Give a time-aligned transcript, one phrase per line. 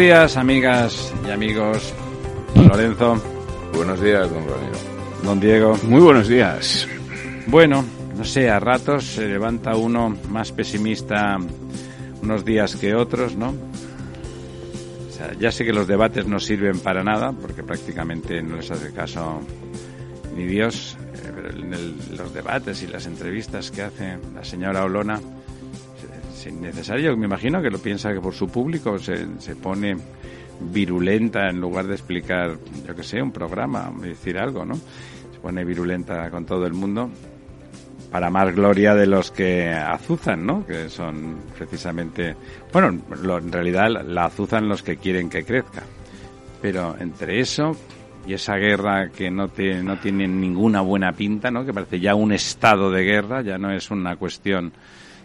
[0.00, 1.92] Días, amigas y amigos.
[2.54, 3.22] Don Lorenzo.
[3.74, 4.78] Buenos días, don Ramiro.
[5.22, 5.78] Don Diego.
[5.84, 6.88] Muy buenos días.
[7.46, 7.84] Bueno,
[8.16, 11.36] no sé, a ratos se levanta uno más pesimista
[12.22, 13.50] unos días que otros, ¿no?
[13.50, 18.70] O sea, ya sé que los debates no sirven para nada, porque prácticamente no les
[18.70, 19.40] hace caso
[20.34, 24.82] ni Dios, eh, pero en el- los debates y las entrevistas que hace la señora
[24.84, 25.20] Olona,
[26.40, 29.96] sin necesario, me imagino que lo piensa que por su público se, se pone
[30.60, 34.74] virulenta en lugar de explicar, yo que sé, un programa, decir algo, ¿no?
[34.74, 37.10] Se pone virulenta con todo el mundo
[38.10, 40.66] para más gloria de los que azuzan, ¿no?
[40.66, 42.34] Que son precisamente,
[42.72, 45.82] bueno, lo- en realidad la azuzan los que quieren que crezca.
[46.60, 47.74] Pero entre eso
[48.26, 51.64] y esa guerra que no, te, no tiene ninguna buena pinta, ¿no?
[51.64, 54.72] Que parece ya un estado de guerra, ya no es una cuestión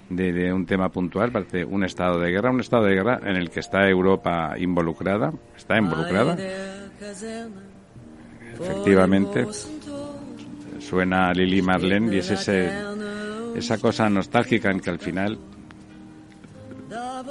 [0.10, 3.50] de, un tema puntual, parece un estado de guerra, un estado de guerra en el
[3.50, 6.38] que está Europa involucrada, está involucrada.
[8.54, 9.48] Efectivamente,
[10.80, 12.72] suena Lili Marlene y es ese,
[13.56, 15.38] esa cosa nostálgica en que al final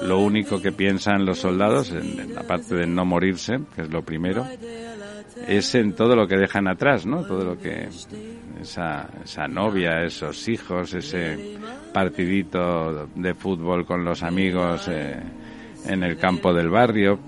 [0.03, 3.91] lo único que piensan los soldados, en, en la parte de no morirse, que es
[3.91, 4.47] lo primero,
[5.47, 7.25] es en todo lo que dejan atrás, ¿no?
[7.25, 7.89] Todo lo que
[8.65, 11.57] esa, esa novia, esos hijos, ese
[11.93, 15.17] partidito de fútbol con los amigos eh,
[15.87, 17.21] en el campo del barrio,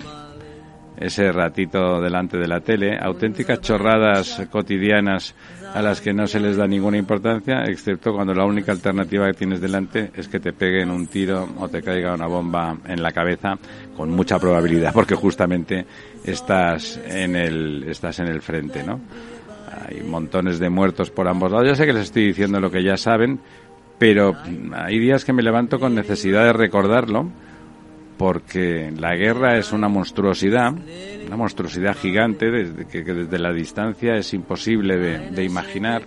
[0.97, 5.35] ese ratito delante de la tele, auténticas chorradas cotidianas
[5.75, 9.35] a las que no se les da ninguna importancia, excepto cuando la única alternativa que
[9.35, 13.13] tienes delante es que te peguen un tiro o te caiga una bomba en la
[13.13, 13.59] cabeza,
[13.95, 15.85] con mucha probabilidad, porque justamente
[16.25, 19.01] estás en el, estás en el frente, ¿no?
[19.85, 21.67] Hay montones de muertos por ambos lados.
[21.67, 23.41] Ya sé que les estoy diciendo lo que ya saben,
[23.99, 24.35] pero
[24.75, 27.29] hay días que me levanto con necesidad de recordarlo,
[28.19, 30.73] porque la guerra es una monstruosidad,
[31.27, 36.03] una monstruosidad gigante desde que, desde la distancia es imposible de, de imaginar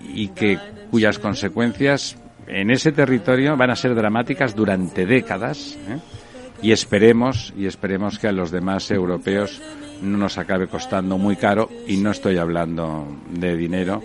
[0.00, 0.58] y que
[0.90, 2.16] cuyas consecuencias
[2.46, 5.98] en ese territorio van a ser dramáticas durante décadas ¿eh?
[6.62, 9.60] y esperemos y esperemos que a los demás europeos
[10.02, 14.02] no nos acabe costando muy caro y no estoy hablando de dinero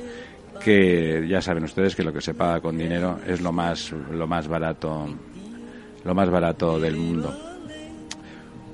[0.63, 4.27] que ya saben ustedes que lo que se paga con dinero es lo más lo
[4.27, 5.07] más barato
[6.03, 7.33] lo más barato del mundo.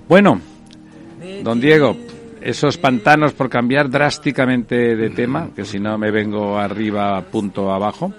[0.07, 0.41] Bueno,
[1.43, 1.95] don Diego,
[2.41, 8.13] esos pantanos por cambiar drásticamente de tema, que si no me vengo arriba, punto abajo,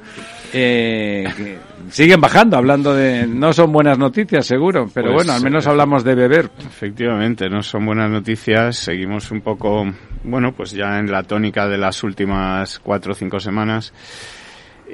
[0.53, 1.59] eh, que
[1.91, 3.27] siguen bajando, hablando de...
[3.27, 6.51] No son buenas noticias, seguro, pero Pues, bueno, al menos hablamos de beber.
[6.67, 8.77] Efectivamente, no son buenas noticias.
[8.77, 9.87] Seguimos un poco,
[10.25, 13.93] bueno, pues ya en la tónica de las últimas cuatro o cinco semanas.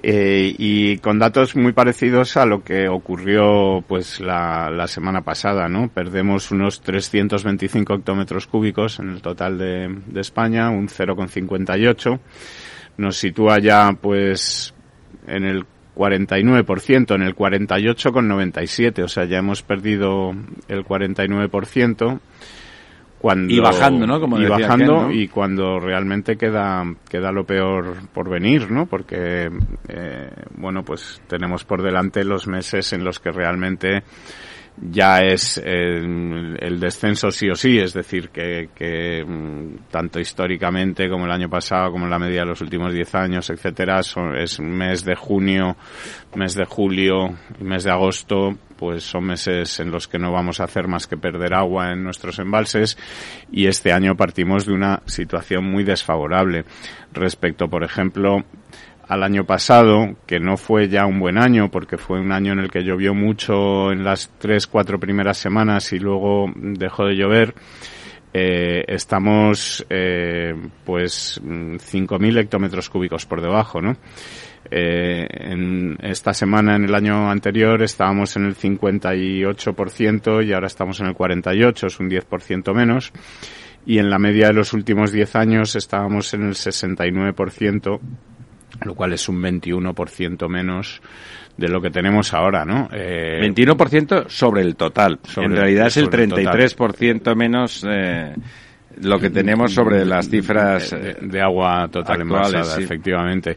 [0.02, 5.68] Eh, y con datos muy parecidos a lo que ocurrió pues la, la semana pasada,
[5.68, 5.88] ¿no?
[5.88, 12.18] Perdemos unos 325 hectómetros cúbicos en el total de, de España, un 0,58.
[12.98, 14.74] Nos sitúa ya pues
[15.26, 15.64] en el
[15.96, 20.34] 49%, en el 48,97, o sea, ya hemos perdido
[20.68, 22.20] el 49%.
[23.18, 24.20] Cuando, Y bajando, ¿no?
[24.20, 28.86] Como y decía bajando y cuando realmente queda, queda lo peor por venir, ¿no?
[28.86, 29.50] Porque,
[29.88, 34.02] eh, bueno, pues tenemos por delante los meses en los que realmente
[34.78, 41.24] ya es el, descenso sí o sí, es decir, que, que, mm, tanto históricamente como
[41.24, 44.60] el año pasado, como en la media de los últimos 10 años, etcétera, son, es
[44.60, 45.76] mes de junio,
[46.34, 50.60] mes de julio y mes de agosto, pues son meses en los que no vamos
[50.60, 52.98] a hacer más que perder agua en nuestros embalses
[53.50, 56.64] y este año partimos de una situación muy desfavorable.
[57.12, 58.44] Respecto, por ejemplo,
[59.08, 62.58] al año pasado, que no fue ya un buen año, porque fue un año en
[62.58, 67.54] el que llovió mucho en las tres, cuatro primeras semanas y luego dejó de llover,
[68.32, 70.54] eh, estamos eh,
[70.84, 73.96] pues 5.000 hectómetros cúbicos por debajo, ¿no?
[74.70, 81.00] Eh, en esta semana, en el año anterior, estábamos en el 58% y ahora estamos
[81.00, 83.12] en el 48%, es un 10% menos.
[83.86, 88.00] Y en la media de los últimos 10 años estábamos en el 69%
[88.84, 91.00] lo cual es un 21% menos
[91.56, 92.88] de lo que tenemos ahora, ¿no?
[92.92, 95.18] Eh, 21% sobre el total.
[95.36, 98.34] en realidad es el 33% menos eh,
[99.02, 103.56] lo que tenemos sobre las cifras de, agua total envasada, efectivamente.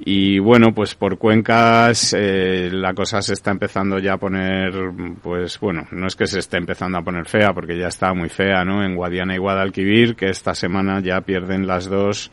[0.00, 4.72] Y bueno, pues por cuencas eh, la cosa se está empezando ya a poner,
[5.22, 8.28] pues bueno, no es que se esté empezando a poner fea, porque ya está muy
[8.28, 8.82] fea, ¿no?
[8.82, 12.30] En Guadiana y Guadalquivir, que esta semana ya pierden las dos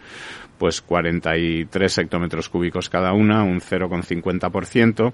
[0.57, 5.13] pues 43 hectómetros cúbicos cada una, un 0,50%,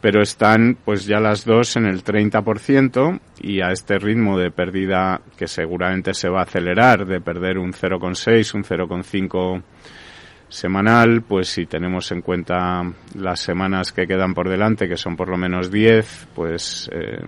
[0.00, 5.20] pero están pues ya las dos en el 30% y a este ritmo de pérdida
[5.36, 9.62] que seguramente se va a acelerar, de perder un 0,6, un 0,5
[10.48, 12.82] semanal, pues si tenemos en cuenta
[13.14, 17.18] las semanas que quedan por delante, que son por lo menos 10, pues eh,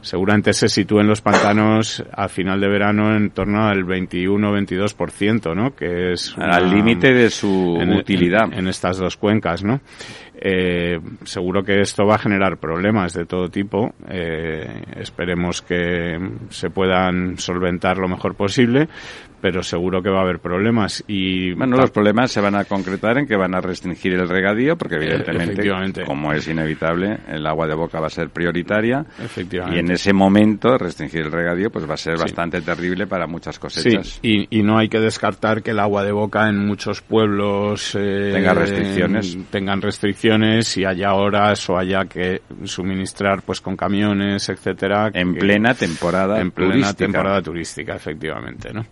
[0.00, 5.74] seguramente se sitúen los pantanos a final de verano en torno al 21-22%, ¿no?
[5.74, 9.80] Que es al límite de su utilidad en, estas dos cuencas, ¿no?
[10.40, 13.92] Eh, seguro que esto va a generar problemas de todo tipo.
[14.08, 16.16] Eh, esperemos que
[16.50, 18.88] se puedan solventar lo mejor posible,
[19.40, 21.04] pero seguro que va a haber problemas.
[21.06, 24.76] Y bueno, los problemas se van a concretar en que van a restringir el regadío,
[24.76, 29.04] porque eh, evidentemente, como es inevitable, el agua de boca va a ser prioritaria.
[29.72, 33.58] Y en ese momento, restringir el regadío pues va a ser bastante terrible para muchas
[33.58, 34.18] cosechas.
[34.22, 38.32] Sí, y, no hay que descartar que el agua de boca en muchos pueblos eh,
[38.34, 39.38] tenga restricciones.
[39.50, 45.10] tengan restricciones y haya horas o haya que suministrar pues con camiones, etcétera.
[45.14, 48.84] En plena temporada En plena temporada turística, efectivamente, ¿no?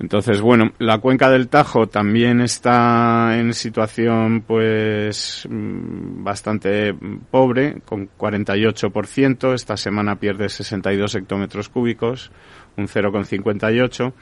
[0.00, 6.94] Entonces, bueno, la cuenca del Tajo también está en situación pues mm, bastante
[7.30, 9.52] pobre, con 48%.
[9.52, 12.32] Esta semana pierde 62 hectómetros cúbicos,
[12.78, 14.14] un 0,58.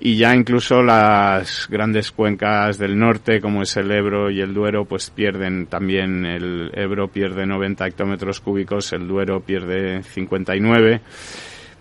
[0.00, 4.86] Y ya incluso las grandes cuencas del norte, como es el Ebro y el Duero,
[4.86, 6.26] pues pierden también.
[6.26, 11.00] El Ebro pierde 90 hectómetros cúbicos, el Duero pierde 59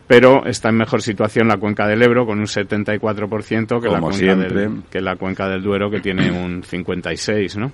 [0.07, 4.35] pero está en mejor situación la cuenca del Ebro con un 74% que, la cuenca,
[4.35, 7.71] del, que la cuenca del Duero que tiene un 56%, ¿no?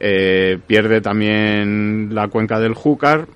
[0.00, 3.26] Eh, pierde también la cuenca del Júcar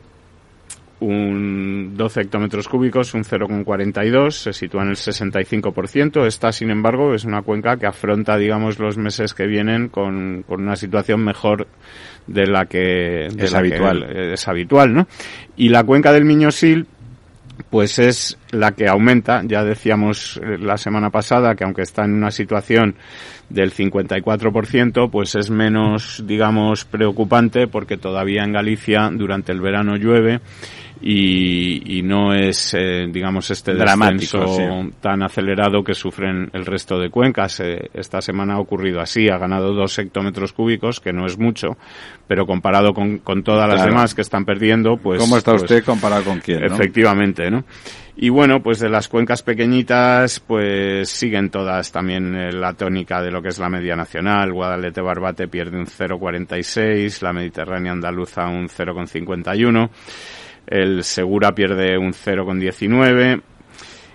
[1.03, 6.25] un 12 hectómetros cúbicos, un 0,42, se sitúa en el 65%.
[6.27, 10.63] Esta, sin embargo, es una cuenca que afronta, digamos, los meses que vienen con, con
[10.63, 11.67] una situación mejor
[12.29, 14.05] de la que es habitual.
[14.05, 15.09] es habitual, ¿no?
[15.57, 16.87] Y la cuenca del Miñosil
[17.71, 19.43] pues es la que aumenta.
[19.45, 22.95] Ya decíamos eh, la semana pasada que aunque está en una situación
[23.49, 30.41] del 54%, pues es menos, digamos, preocupante porque todavía en Galicia durante el verano llueve
[31.03, 37.11] y, y no es, eh, digamos, este descenso tan acelerado que sufren el resto de
[37.11, 37.59] cuencas.
[37.61, 41.77] Eh, esta semana ha ocurrido así, ha ganado dos hectómetros cúbicos, que no es mucho,
[42.29, 45.21] pero comparado con, con todas las demás que están perdiendo, pues...
[45.21, 46.63] ¿Cómo está pues usted comparado con quién?
[46.65, 47.65] Efectivamente, ¿no?
[48.15, 53.31] Y bueno, pues de las cuencas pequeñitas, pues siguen todas también eh, la tónica de
[53.31, 54.53] lo que es la media nacional.
[54.53, 59.89] Guadalete Barbate pierde un 0,46, la Mediterránea Andaluza un 0,51
[60.67, 63.43] el Segura pierde un 0,19,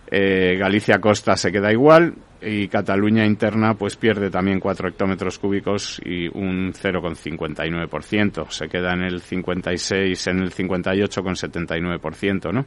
[0.09, 5.99] eh, Galicia Costa se queda igual y Cataluña interna pues pierde también 4 hectómetros cúbicos
[6.05, 8.49] y un 0,59%.
[8.49, 12.65] Se queda en el 56, en el 58,79%, ¿no?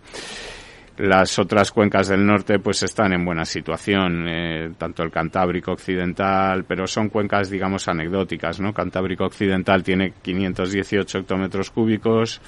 [1.00, 6.64] Las otras cuencas del norte pues están en buena situación, eh, tanto el Cantábrico Occidental,
[6.64, 8.74] pero son cuencas digamos anecdóticas, ¿no?
[8.74, 12.42] Cantábrico Occidental tiene 518 hectómetros cúbicos,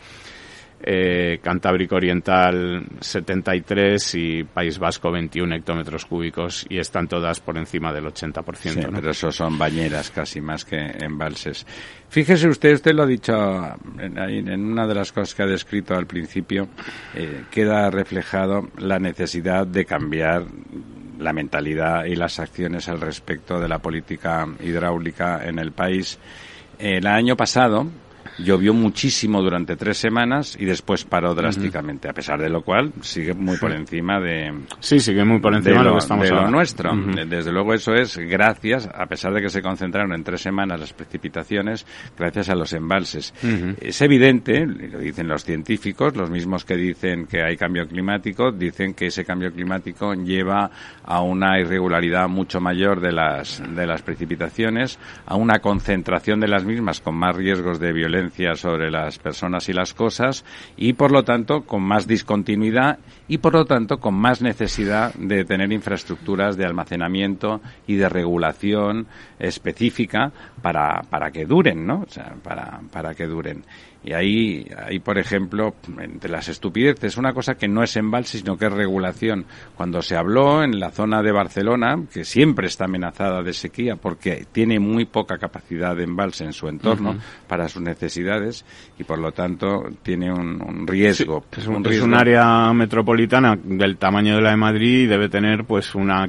[0.83, 7.93] eh, Cantábrico Oriental 73 y País Vasco 21 hectómetros cúbicos y están todas por encima
[7.93, 8.57] del 80%.
[8.57, 11.67] Sí, pero eso son bañeras casi más que embalses.
[12.09, 13.33] Fíjese usted, usted lo ha dicho
[13.99, 16.69] en, en una de las cosas que ha descrito al principio,
[17.15, 20.45] eh, queda reflejado la necesidad de cambiar
[21.19, 26.19] la mentalidad y las acciones al respecto de la política hidráulica en el país.
[26.79, 27.87] El año pasado,
[28.39, 33.35] llovió muchísimo durante tres semanas y después paró drásticamente, a pesar de lo cual sigue
[33.35, 34.53] muy por encima de...
[34.81, 36.93] Sí, sigue muy por encima de lo, que estamos de lo nuestro.
[37.27, 40.93] Desde luego eso es gracias, a pesar de que se concentraron en tres semanas las
[40.93, 41.87] precipitaciones,
[42.17, 43.35] gracias a los embalses.
[43.81, 48.95] Es evidente, lo dicen los científicos, los mismos que dicen que hay cambio climático, dicen
[48.95, 50.71] que ese cambio climático lleva
[51.05, 56.65] a una irregularidad mucho mayor de las, de las precipitaciones, a una concentración de las
[56.65, 60.45] mismas con más riesgos de violencia sobre las personas y las cosas
[60.77, 62.99] y por lo tanto con más discontinuidad
[63.29, 69.07] y por lo tanto con más necesidad de tener infraestructuras de almacenamiento y de regulación
[69.39, 72.03] específica para, para que duren, ¿no?
[72.03, 73.65] O para, para que duren.
[74.05, 78.57] Y ahí, ahí, por ejemplo, entre las estupideces, una cosa que no es embalse, sino
[78.57, 79.45] que es regulación.
[79.77, 84.47] Cuando se habló en la zona de Barcelona, que siempre está amenazada de sequía porque
[84.51, 87.17] tiene muy poca capacidad de embalse en su entorno
[87.47, 88.65] para sus necesidades
[88.99, 91.45] y por lo tanto tiene un, riesgo.
[91.57, 95.65] es, un, es un área metropolitana del tamaño de la de Madrid y debe tener
[95.65, 96.29] pues una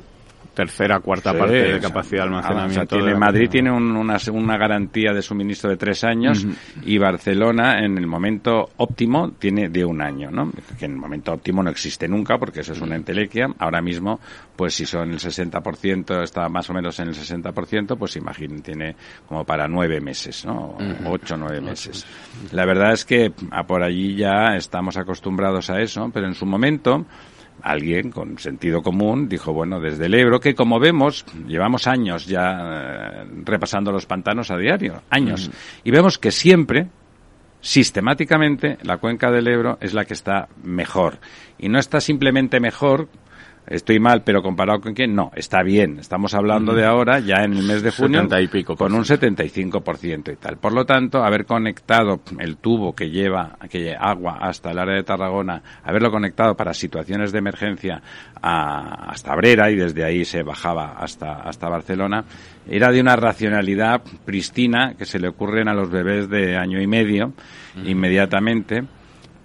[0.53, 2.98] tercera, cuarta parte de capacidad de almacenamiento.
[2.98, 6.45] tiene, Madrid tiene una, una, garantía de suministro de tres años
[6.83, 10.51] y Barcelona en el momento óptimo tiene de un año, ¿no?
[10.77, 13.48] Que en el momento óptimo no existe nunca porque eso es una entelequia.
[13.57, 14.19] Ahora mismo,
[14.55, 18.95] pues si son el 60%, está más o menos en el 60%, pues imaginen, tiene
[19.27, 20.77] como para nueve meses, ¿no?
[21.05, 22.05] Ocho, nueve meses.
[22.51, 26.45] La verdad es que a por allí ya estamos acostumbrados a eso, pero en su
[26.45, 27.05] momento
[27.63, 32.60] alguien con sentido común dijo, bueno, desde el Ebro, que como vemos, llevamos años ya
[32.62, 35.50] eh, repasando los pantanos a diario, años,
[35.84, 36.88] y vemos que siempre,
[37.62, 41.20] sistemáticamente, la cuenca del Ebro es la que está mejor.
[41.58, 43.08] Y no está simplemente mejor
[43.67, 46.00] estoy mal, pero comparado con quién, no, está bien.
[46.00, 50.34] Estamos hablando de ahora, ya en el mes de junio, y pico con un 75%
[50.34, 50.58] y tal.
[50.58, 55.03] Por lo tanto, haber conectado el tubo que lleva que agua hasta el área de
[55.03, 58.01] Tarragona, haberlo conectado para situaciones de emergencia
[58.41, 62.25] a, hasta Brera y desde ahí se bajaba hasta, hasta Barcelona,
[62.67, 66.88] era de una racionalidad pristina que se le ocurren a los bebés de año y
[66.88, 67.34] medio
[67.86, 68.84] inmediatamente,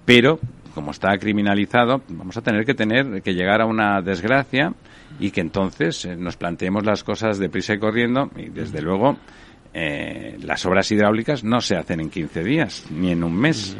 [0.04, 0.38] pero
[0.78, 4.72] como está criminalizado, vamos a tener que tener que llegar a una desgracia
[5.18, 9.16] y que entonces eh, nos planteemos las cosas deprisa y corriendo y desde luego
[9.74, 13.76] eh, las obras hidráulicas no se hacen en 15 días ni en un mes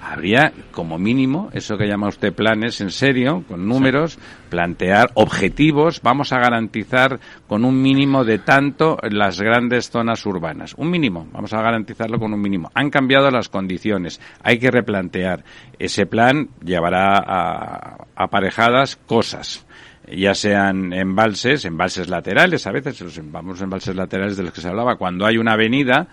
[0.00, 6.32] habría como mínimo eso que llama usted planes en serio, con números, plantear objetivos, vamos
[6.32, 10.74] a garantizar con un mínimo de tanto las grandes zonas urbanas.
[10.76, 12.70] Un mínimo, vamos a garantizarlo con un mínimo.
[12.74, 15.44] Han cambiado las condiciones, hay que replantear.
[15.78, 19.64] Ese plan llevará a, aparejadas cosas
[20.10, 24.68] ya sean embalses, embalses laterales, a veces los vamos embalses laterales de los que se
[24.68, 26.08] hablaba, cuando hay una avenida,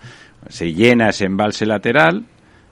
[0.50, 2.26] se llena ese embalse lateral,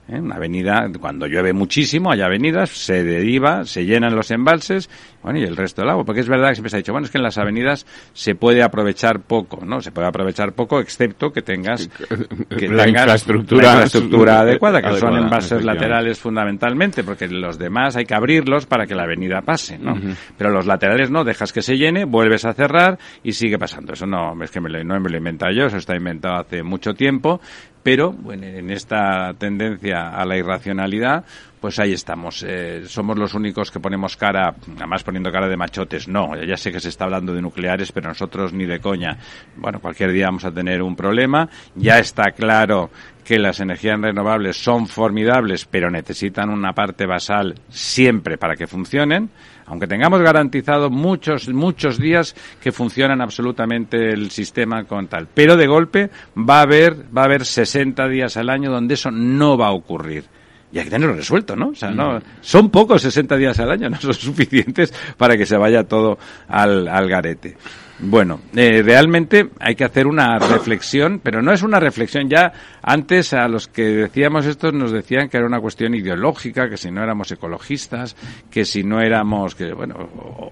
[0.08, 0.20] ¿eh?
[0.20, 4.90] Una avenida, cuando llueve muchísimo, hay avenidas, se deriva, se llenan los embalses,
[5.22, 6.04] bueno, y el resto del agua.
[6.04, 8.34] Porque es verdad que siempre se ha dicho, bueno, es que en las avenidas se
[8.34, 9.80] puede aprovechar poco, ¿no?
[9.80, 13.82] Se puede aprovechar poco, excepto que tengas que la, infraestructura,
[14.40, 19.04] adecuada, que son embalses laterales fundamentalmente, porque los demás hay que abrirlos para que la
[19.04, 19.94] avenida pase, ¿no?
[20.36, 23.92] Pero los laterales no, dejas que se llene, vuelves a cerrar y sigue pasando.
[23.94, 26.36] Eso no, es que me lo, no me lo he inventado yo, eso está inventado
[26.36, 27.40] hace mucho tiempo,
[27.84, 31.24] pero bueno, en esta tendencia a la irracionalidad,
[31.64, 32.44] pues ahí estamos.
[32.46, 36.06] Eh, somos los únicos que ponemos cara, además poniendo cara de machotes.
[36.08, 39.16] No, ya sé que se está hablando de nucleares, pero nosotros ni de coña.
[39.56, 41.48] Bueno, cualquier día vamos a tener un problema.
[41.74, 42.90] Ya está claro
[43.24, 49.30] que las energías renovables son formidables, pero necesitan una parte basal siempre para que funcionen
[49.66, 55.26] aunque tengamos garantizado muchos, muchos días que funcionan absolutamente el sistema con tal.
[55.32, 59.10] Pero de golpe va a haber, va a haber 60 días al año donde eso
[59.10, 60.33] no va a ocurrir
[60.74, 61.68] y hay que tenerlo resuelto, ¿no?
[61.68, 65.56] O sea, no, son pocos 60 días al año, no son suficientes para que se
[65.56, 67.56] vaya todo al, al garete.
[68.00, 72.52] Bueno, eh, realmente hay que hacer una reflexión, pero no es una reflexión ya.
[72.82, 76.90] Antes a los que decíamos esto nos decían que era una cuestión ideológica, que si
[76.90, 78.16] no éramos ecologistas,
[78.50, 79.94] que si no éramos, que bueno,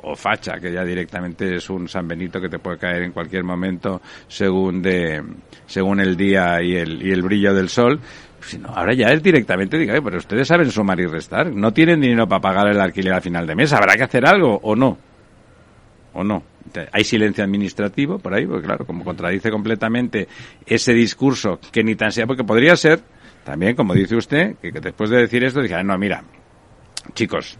[0.02, 3.42] o, facha, que ya directamente es un San Benito que te puede caer en cualquier
[3.42, 5.20] momento según de,
[5.66, 8.00] según el día y el, y el brillo del sol.
[8.42, 12.00] Si no, ahora ya es directamente, diga, pero ustedes saben sumar y restar, no tienen
[12.00, 14.98] dinero para pagar el alquiler al final de mes, ¿habrá que hacer algo o no?
[16.12, 16.42] ¿O no?
[16.92, 20.28] hay silencio administrativo por ahí, porque claro, como contradice completamente
[20.64, 23.00] ese discurso que ni tan sea, porque podría ser,
[23.44, 26.22] también, como dice usted, que, después de decir esto, dije, no, mira,
[27.14, 27.58] chicos,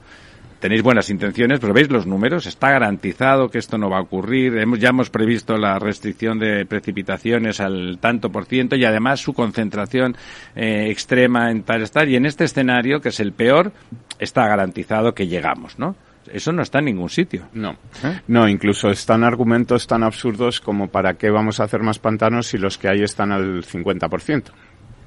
[0.62, 4.56] tenéis buenas intenciones, pero veis los números, está garantizado que esto no va a ocurrir,
[4.58, 9.32] hemos, ya hemos previsto la restricción de precipitaciones al tanto por ciento y además su
[9.32, 10.16] concentración
[10.54, 13.72] eh, extrema en tal estar, y en este escenario, que es el peor,
[14.20, 15.96] está garantizado que llegamos, ¿no?
[16.32, 17.48] Eso no está en ningún sitio.
[17.52, 17.72] No.
[18.04, 18.20] ¿Eh?
[18.28, 22.56] No, incluso están argumentos tan absurdos como para qué vamos a hacer más pantanos si
[22.58, 24.44] los que hay están al 50%.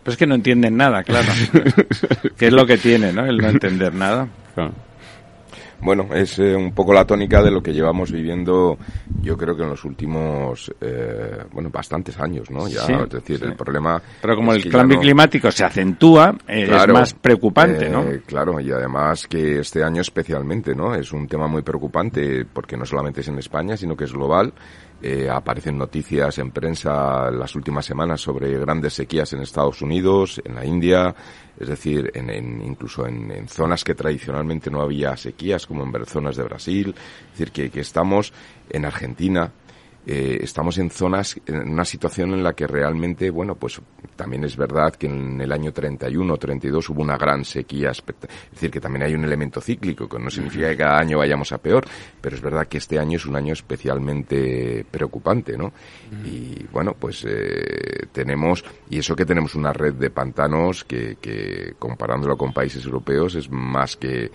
[0.04, 1.30] Pues es que no entienden nada, claro.
[2.38, 3.26] ¿Qué es lo que tiene, no?
[3.26, 4.28] El no entender nada.
[5.82, 8.78] Bueno, es eh, un poco la tónica de lo que llevamos viviendo,
[9.22, 12.68] yo creo que en los últimos, eh, bueno, bastantes años, ¿no?
[12.68, 14.02] Ya, es decir, el problema.
[14.22, 18.06] Pero como el cambio climático se acentúa, eh, es más preocupante, ¿no?
[18.26, 20.96] Claro, y además que este año especialmente, ¿no?
[20.96, 24.54] Es un tema muy preocupante porque no solamente es en España, sino que es global.
[25.02, 30.56] Eh, aparecen noticias en prensa las últimas semanas sobre grandes sequías en Estados Unidos, en
[30.56, 31.14] la India,
[31.60, 36.44] es decir, en, incluso en, zonas que tradicionalmente no había sequías, como en zonas de
[36.44, 36.96] Brasil.
[36.98, 38.34] Es decir, que, que estamos
[38.70, 39.52] en Argentina,
[40.06, 43.82] eh, estamos en zonas, en una situación en la que realmente, bueno, pues
[44.16, 48.04] también es verdad que en el año 31 32 hubo una gran sequía, es
[48.52, 51.58] decir, que también hay un elemento cíclico, que no significa que cada año vayamos a
[51.58, 51.86] peor,
[52.22, 55.74] pero es verdad que este año es un año especialmente preocupante, ¿no?
[56.24, 61.74] Y bueno, pues eh, tenemos, y eso que tenemos una red de pantanos que, que
[61.80, 64.32] comparándolo con países europeos es más que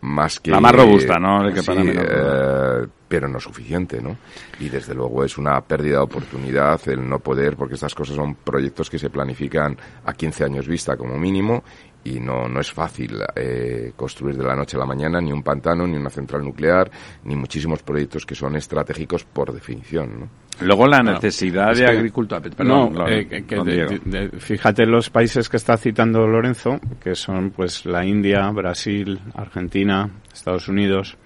[0.00, 1.52] más que la más robusta, ¿no?
[1.52, 4.16] Que eh, pero no suficiente, ¿no?
[4.60, 8.34] Y desde luego es una pérdida de oportunidad el no poder, porque estas cosas son
[8.36, 11.64] proyectos que se planifican a 15 años vista como mínimo
[12.04, 15.42] y no, no es fácil eh, construir de la noche a la mañana ni un
[15.42, 16.90] pantano, ni una central nuclear,
[17.24, 20.28] ni muchísimos proyectos que son estratégicos por definición, ¿no?
[20.60, 22.42] Luego la necesidad de agricultura.
[22.64, 29.20] no, eh, fíjate los países que está citando Lorenzo, que son pues la India, Brasil,
[29.34, 31.16] Argentina, Estados Unidos.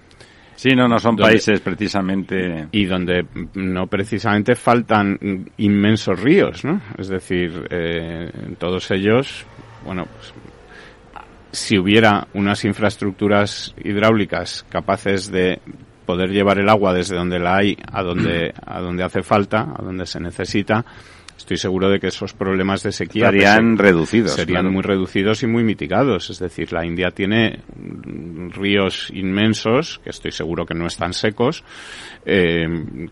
[0.55, 2.67] Sí, no, no son países precisamente.
[2.71, 3.25] Y donde
[3.55, 5.17] no precisamente faltan
[5.57, 6.79] inmensos ríos, ¿no?
[6.97, 9.45] Es decir, eh, todos ellos,
[9.83, 10.33] bueno, pues,
[11.53, 15.61] si hubiera unas infraestructuras hidráulicas capaces de
[16.05, 19.81] poder llevar el agua desde donde la hay a donde, a donde hace falta, a
[19.83, 20.83] donde se necesita,
[21.37, 24.33] estoy seguro de que esos problemas de sequía serían reducidos.
[24.33, 26.29] Serían muy reducidos y muy mitigados.
[26.29, 27.59] Es decir, la India tiene
[28.49, 31.63] ríos inmensos, que estoy seguro que no están secos,
[32.25, 32.65] eh,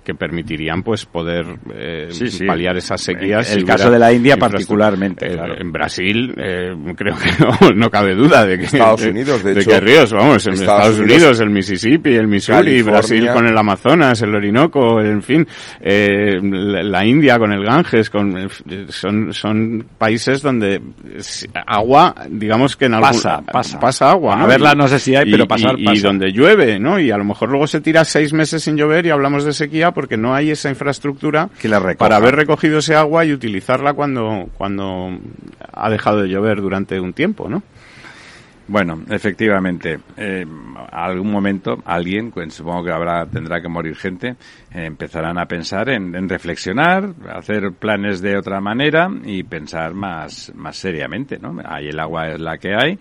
[0.04, 2.10] que permitirían pues poder eh,
[2.46, 3.54] paliar esas sequías.
[3.54, 5.28] El, caso de la India particularmente.
[5.28, 9.80] Eh, en Brasil eh, creo que no, cabe duda de que Estados Unidos, de, que
[9.80, 15.02] ríos, vamos, en Estados, Unidos, el Mississippi, el Missouri, Brasil con el Amazonas, el Orinoco,
[15.02, 15.48] en fin,
[15.82, 18.50] la India con el Ganges, con
[18.89, 20.82] son son países donde
[21.65, 25.30] agua, digamos que en algún pasa, pasa, pasa agua, a verla no sé si hay,
[25.32, 27.00] pero pasar y, y donde llueve, ¿no?
[27.00, 29.91] Y a lo mejor luego se tira seis meses sin llover y hablamos de sequía
[29.91, 31.50] porque no hay esa infraestructura
[31.97, 35.17] para haber recogido ese agua y utilizarla cuando, cuando
[35.71, 37.63] ha dejado de llover durante un tiempo, ¿no?
[38.67, 40.45] Bueno, efectivamente, eh,
[40.91, 44.30] algún momento alguien, pues, supongo que habrá tendrá que morir gente,
[44.74, 50.78] eh, empezarán a pensar en, reflexionar, hacer planes de otra manera y pensar más más
[50.78, 51.58] seriamente, ¿no?
[51.65, 53.00] Hay el agua es la que hay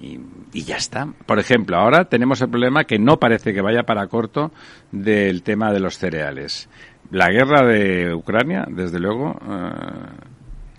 [0.00, 1.06] y, ya está.
[1.26, 4.50] Por ejemplo, ahora tenemos el problema que no parece que vaya para corto
[4.90, 6.68] del tema de los cereales.
[7.10, 10.29] La guerra de Ucrania, desde luego, eh,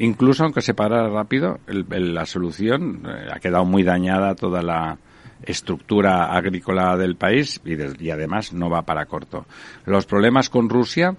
[0.01, 4.97] incluso aunque se para rápido, la solución eh, ha quedado muy dañada toda la
[5.43, 9.45] estructura agrícola del país y, y además no va para corto.
[9.85, 11.15] Los problemas con Rusia,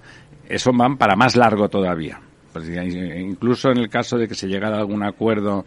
[0.48, 2.20] eso van para más largo todavía.
[2.52, 5.64] Pues, incluso en el caso de que se llegara a algún acuerdo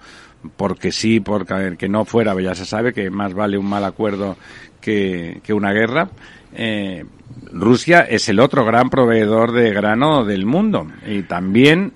[0.56, 4.38] porque sí, porque que no fuera, ya se sabe que más vale un mal acuerdo
[4.80, 6.10] que, que una guerra.
[6.54, 7.04] Eh,
[7.51, 11.93] Rusia es el otro gran proveedor de grano del mundo y también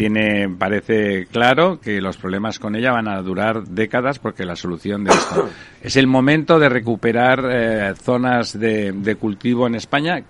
[0.00, 5.04] tiene, parece claro que los problemas con ella van a durar décadas porque la solución
[5.04, 5.46] de esto
[5.82, 10.24] es el momento de recuperar eh, zonas de, de cultivo en España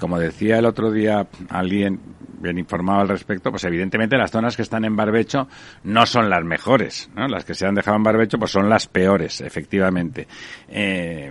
[0.00, 2.00] como decía el otro día alguien
[2.40, 5.46] bien informado al respecto, pues evidentemente las zonas que están en barbecho
[5.84, 7.28] no son las mejores, ¿no?
[7.28, 10.26] Las que se han dejado en barbecho pues son las peores, efectivamente.
[10.68, 11.30] Eh,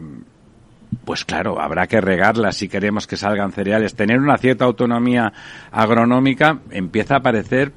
[1.06, 3.96] pues claro, habrá que regarlas si queremos que salgan cereales.
[3.96, 5.32] Tener una cierta autonomía
[5.72, 7.72] agronómica empieza a parecer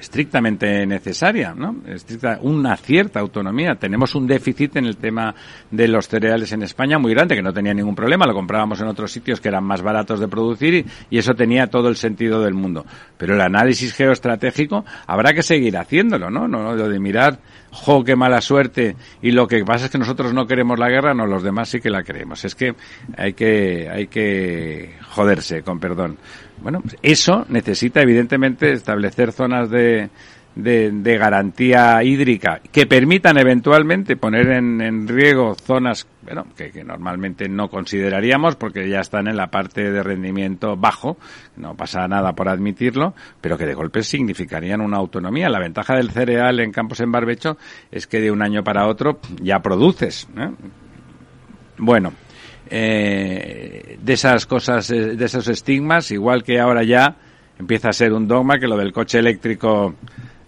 [0.00, 1.76] estrictamente necesaria, ¿no?
[1.86, 3.74] Estricta, una cierta autonomía.
[3.74, 5.34] Tenemos un déficit en el tema
[5.70, 8.88] de los cereales en España muy grande, que no tenía ningún problema, lo comprábamos en
[8.88, 12.54] otros sitios que eran más baratos de producir y, eso tenía todo el sentido del
[12.54, 12.86] mundo.
[13.18, 16.48] Pero el análisis geoestratégico habrá que seguir haciéndolo, ¿no?
[16.48, 17.38] No, lo de mirar,
[17.70, 21.14] jo, qué mala suerte, y lo que pasa es que nosotros no queremos la guerra,
[21.14, 22.44] no, los demás sí que la queremos.
[22.44, 22.74] Es que
[23.16, 26.18] hay que, hay que joderse, con perdón.
[26.58, 30.10] Bueno, eso necesita evidentemente establecer zonas de,
[30.54, 36.84] de, de, garantía hídrica que permitan eventualmente poner en, en riego zonas bueno, que, que,
[36.84, 41.16] normalmente no consideraríamos porque ya están en la parte de rendimiento bajo,
[41.56, 45.48] no pasa nada por admitirlo, pero que de golpe significarían una autonomía.
[45.48, 47.56] La ventaja del cereal en campos en barbecho
[47.90, 50.28] es que de un año para otro ya produces.
[50.36, 50.50] ¿eh?
[51.78, 52.12] Bueno,
[52.68, 57.16] eh, de esas cosas, de esos estigmas, igual que ahora ya
[57.58, 59.94] empieza a ser un dogma que lo del coche eléctrico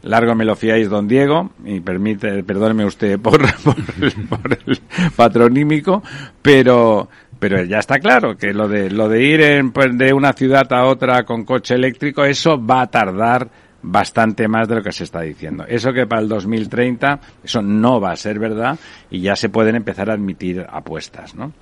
[0.02, 4.80] largo me lo fiáis, don Diego, y permite, perdóneme usted por, por, el, por el
[5.14, 6.02] patronímico,
[6.40, 10.32] pero, pero ya está claro que lo de, lo de ir en, pues, de una
[10.32, 13.48] ciudad a otra con coche eléctrico, eso va a tardar
[13.82, 15.64] bastante más de lo que se está diciendo.
[15.66, 18.78] Eso que para el 2030, eso no va a ser verdad
[19.10, 21.52] y ya se pueden empezar a admitir apuestas, ¿no?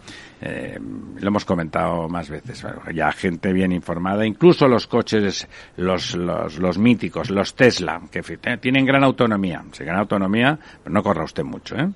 [0.42, 6.58] Eh, lo hemos comentado más veces, ya gente bien informada, incluso los coches, los, los,
[6.58, 8.22] los míticos, los Tesla, que
[8.58, 11.90] tienen gran autonomía, si gran autonomía, pero no corra usted mucho, ¿eh?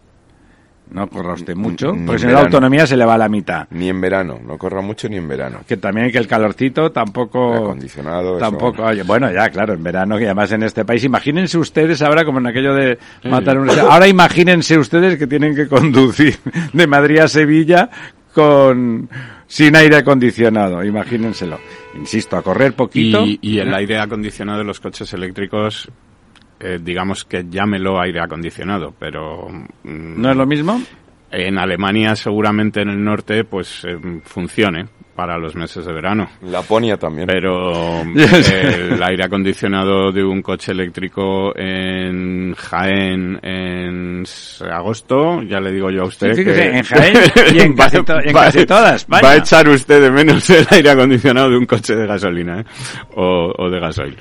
[0.90, 3.18] No corra usted mucho, Ni porque en si no la autonomía se le va a
[3.18, 3.66] la mitad.
[3.70, 5.61] Ni en verano, no corra mucho ni en verano.
[5.66, 7.54] Que también que el calorcito tampoco...
[7.54, 8.38] Acondicionado, eso.
[8.38, 12.26] Tampoco, oye, bueno, ya, claro, en verano, que además en este país, imagínense ustedes ahora
[12.26, 13.70] como en aquello de matar un...
[13.70, 16.38] Ahora imagínense ustedes que tienen que conducir
[16.74, 17.88] de Madrid a Sevilla
[18.34, 19.08] con
[19.46, 21.58] sin aire acondicionado, imagínenselo.
[21.94, 23.24] Insisto, a correr poquito.
[23.24, 25.88] Y, y el aire acondicionado de los coches eléctricos,
[26.60, 29.48] eh, digamos que llámelo aire acondicionado, pero...
[29.48, 30.82] mm, ¿No es lo mismo?
[31.30, 36.29] En Alemania, seguramente en el norte, pues eh, funcione para los meses de verano.
[36.42, 37.27] Laponia también.
[37.27, 44.24] Pero el aire acondicionado de un coche eléctrico en Jaén en
[44.70, 46.35] agosto, ya le digo yo a usted.
[46.35, 47.14] Sí, que en Jaén
[47.55, 49.22] y en casi to- en casi toda España.
[49.22, 52.64] Va a echar usted de menos el aire acondicionado de un coche de gasolina ¿eh?
[53.16, 54.16] o, o de gasoil.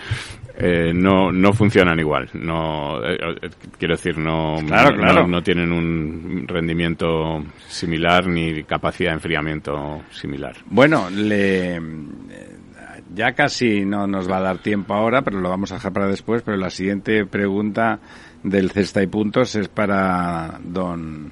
[0.56, 2.30] Eh, no, no funcionan igual.
[2.34, 5.28] No, eh, eh, quiero decir, no, Claro, no- claro.
[5.28, 10.56] no tienen un rendimiento similar ni capacidad de enfriamiento similar.
[10.68, 11.82] Bueno, le, eh,
[13.16, 16.08] ya casi no nos va a dar tiempo ahora, pero lo vamos a dejar para
[16.08, 16.44] después.
[16.44, 18.00] Pero la siguiente pregunta
[18.44, 21.32] del cesta y puntos es para don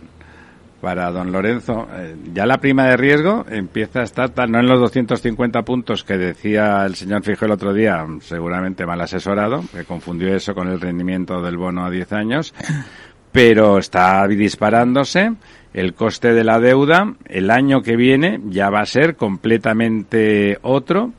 [0.81, 1.87] para don Lorenzo.
[1.93, 6.03] Eh, ya la prima de riesgo empieza a estar tal, no en los 250 puntos
[6.03, 10.67] que decía el señor Fijo el otro día, seguramente mal asesorado, que confundió eso con
[10.67, 12.53] el rendimiento del bono a 10 años,
[13.31, 15.33] pero está disparándose.
[15.73, 21.13] El coste de la deuda el año que viene ya va a ser completamente otro.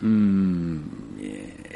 [0.00, 1.05] Mm,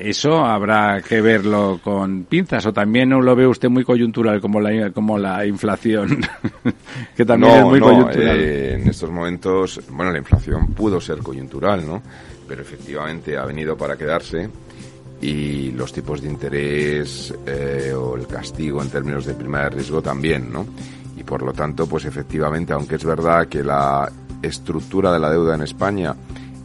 [0.03, 4.61] eso habrá que verlo con pinzas o también no lo ve usted muy coyuntural como
[4.61, 6.21] la como la inflación
[7.17, 8.39] que también es muy no, coyuntural.
[8.39, 12.03] eh, en estos momentos, bueno, la inflación pudo ser coyuntural, ¿no?
[12.49, 14.49] Pero efectivamente ha venido para quedarse
[15.21, 20.01] y los tipos de interés eh, o el castigo en términos de prima de riesgo
[20.01, 20.67] también, ¿no?
[21.17, 24.11] Y por lo tanto, pues efectivamente, aunque es verdad que la
[24.43, 26.15] estructura de la deuda en España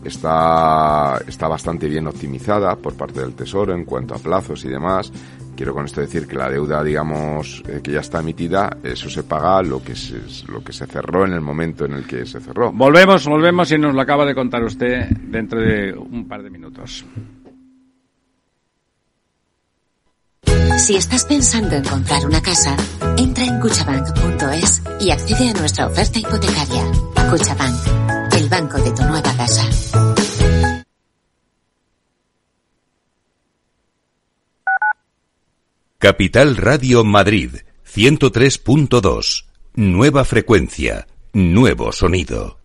[0.06, 5.12] está, está bastante bien optimizada por parte del Tesoro en cuanto a plazos y demás.
[5.56, 9.24] Quiero con esto decir que la deuda, digamos, eh, que ya está emitida, eso se
[9.24, 10.20] paga lo que se,
[10.52, 12.72] lo que se cerró en el momento en el que se cerró.
[12.74, 17.06] Volvemos, volvemos y nos lo acaba de contar usted dentro de un par de minutos.
[20.78, 22.76] Si estás pensando en comprar una casa,
[23.18, 26.84] entra en cuchabank.es y accede a nuestra oferta hipotecaria.
[27.30, 27.76] Cuchabank,
[28.56, 29.70] banco de tu nueva casa.
[35.98, 37.52] Capital Radio Madrid
[37.86, 39.46] 103.2.
[39.76, 42.65] Nueva frecuencia, nuevo sonido.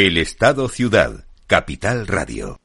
[0.00, 2.60] El Estado Ciudad, Capital Radio.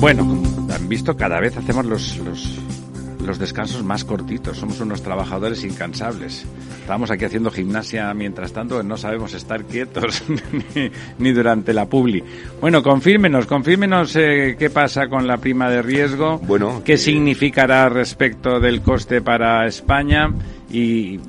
[0.00, 2.58] Bueno, han visto, cada vez hacemos los, los,
[3.38, 4.58] los descansos más cortitos.
[4.58, 6.44] Somos unos trabajadores incansables.
[6.80, 10.24] Estamos aquí haciendo gimnasia mientras tanto, no sabemos estar quietos
[10.74, 12.24] ni, ni durante la publi.
[12.60, 17.88] Bueno, confírmenos, confírmenos eh, qué pasa con la prima de riesgo, Bueno, qué eh, significará
[17.88, 20.32] respecto del coste para España
[20.70, 21.20] y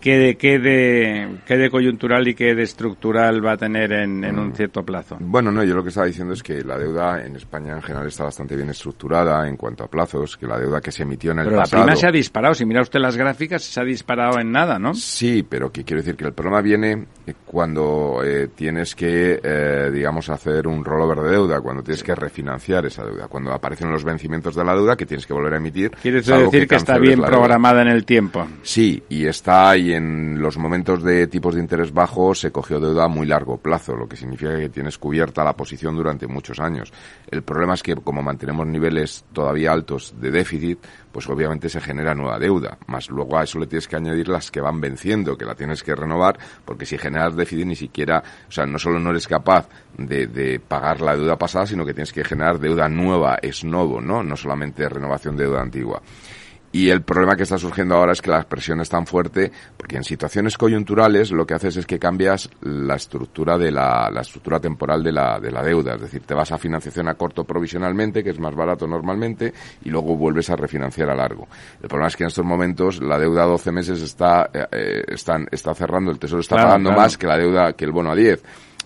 [0.00, 4.24] qué, de, qué, de, qué de coyuntural y qué de estructural va a tener en,
[4.24, 5.16] en un cierto plazo.
[5.20, 8.06] Bueno, no, yo lo que estaba diciendo es que la deuda en España en general
[8.06, 11.40] está bastante bien estructurada en cuanto a plazos, que la deuda que se emitió en
[11.40, 11.84] el Pero la pasado...
[11.84, 12.54] prima se ha disparado.
[12.54, 14.94] Si mira usted las gráficas, se ha disparado en nada, ¿no?
[14.94, 17.06] Sí, pero que quiero decir que el problema viene
[17.44, 22.86] cuando eh, tienes que, eh, digamos, hacer un rollover de deuda, cuando tienes que refinanciar
[22.86, 25.90] esa deuda, cuando aparecen los vencimientos de la deuda que tienes que volver a emitir.
[26.02, 28.46] Quiere decir que, está canceles bien la programada en el tiempo.
[28.62, 33.04] Sí, y está ahí en los momentos de tipos de interés bajos se cogió deuda
[33.04, 36.92] a muy largo plazo, lo que significa que tienes cubierta la posición durante muchos años.
[37.30, 40.78] El problema es que como mantenemos niveles todavía altos de déficit,
[41.12, 44.50] pues obviamente se genera nueva deuda, más luego a eso le tienes que añadir las
[44.50, 48.52] que van venciendo, que la tienes que renovar, porque si generas déficit ni siquiera, o
[48.52, 52.12] sea, no solo no eres capaz de, de pagar la deuda pasada, sino que tienes
[52.12, 54.22] que generar deuda nueva, es nuevo, ¿no?
[54.22, 56.00] No solamente renovación de deuda antigua.
[56.72, 59.96] Y el problema que está surgiendo ahora es que la presión es tan fuerte porque
[59.96, 64.60] en situaciones coyunturales lo que haces es que cambias la estructura de la, la estructura
[64.60, 65.94] temporal de la, de la deuda.
[65.96, 69.52] Es decir, te vas a financiación a corto provisionalmente, que es más barato normalmente,
[69.84, 71.48] y luego vuelves a refinanciar a largo.
[71.82, 75.04] El problema es que en estos momentos la deuda a 12 meses está, eh, eh,
[75.08, 77.02] están, está cerrando, el Tesoro está Claro, pagando claro.
[77.02, 78.42] más que la deuda, que el bono a 10.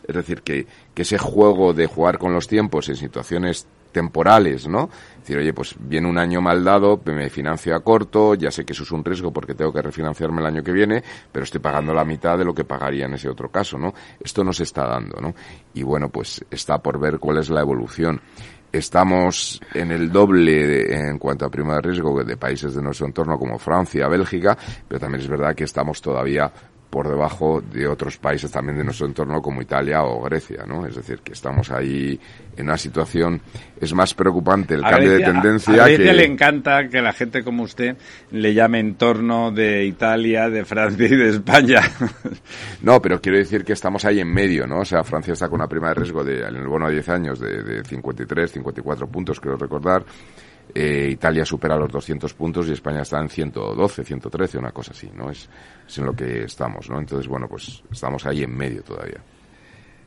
[0.09, 4.90] Es decir, que, que ese juego de jugar con los tiempos en situaciones temporales, ¿no?
[5.24, 8.74] Decir, oye, pues viene un año mal dado, me financio a corto, ya sé que
[8.74, 11.94] eso es un riesgo porque tengo que refinanciarme el año que viene, pero estoy pagando
[11.94, 13.94] la mitad de lo que pagaría en ese otro caso, ¿no?
[14.20, 15.34] Esto no se está dando, ¿no?
[15.72, 18.20] Y bueno, pues está por ver cuál es la evolución.
[18.70, 23.38] Estamos en el doble en cuanto a prima de riesgo de países de nuestro entorno
[23.38, 26.52] como Francia, Bélgica, pero también es verdad que estamos todavía
[26.94, 30.87] por debajo de otros países también de nuestro entorno como Italia o Grecia, ¿no?
[30.87, 32.20] Es decir, que estamos ahí
[32.57, 33.40] en una situación
[33.80, 37.02] es más preocupante el A cambio Grecia- de tendencia a Grecia que le encanta que
[37.02, 37.96] la gente como usted
[38.30, 41.80] le llame entorno de Italia, de Francia y de España.
[42.83, 44.80] No, pero quiero decir que estamos ahí en medio, ¿no?
[44.80, 47.09] O sea, Francia está con una prima de riesgo de, en el bono a 10
[47.09, 50.04] años de, de 53, 54 puntos, creo recordar.
[50.74, 55.11] Eh, Italia supera los 200 puntos y España está en 112, 113, una cosa así,
[55.14, 55.31] ¿no?
[55.31, 55.48] Es,
[55.96, 56.98] en lo que estamos, ¿no?
[56.98, 59.20] Entonces, bueno, pues estamos ahí en medio todavía.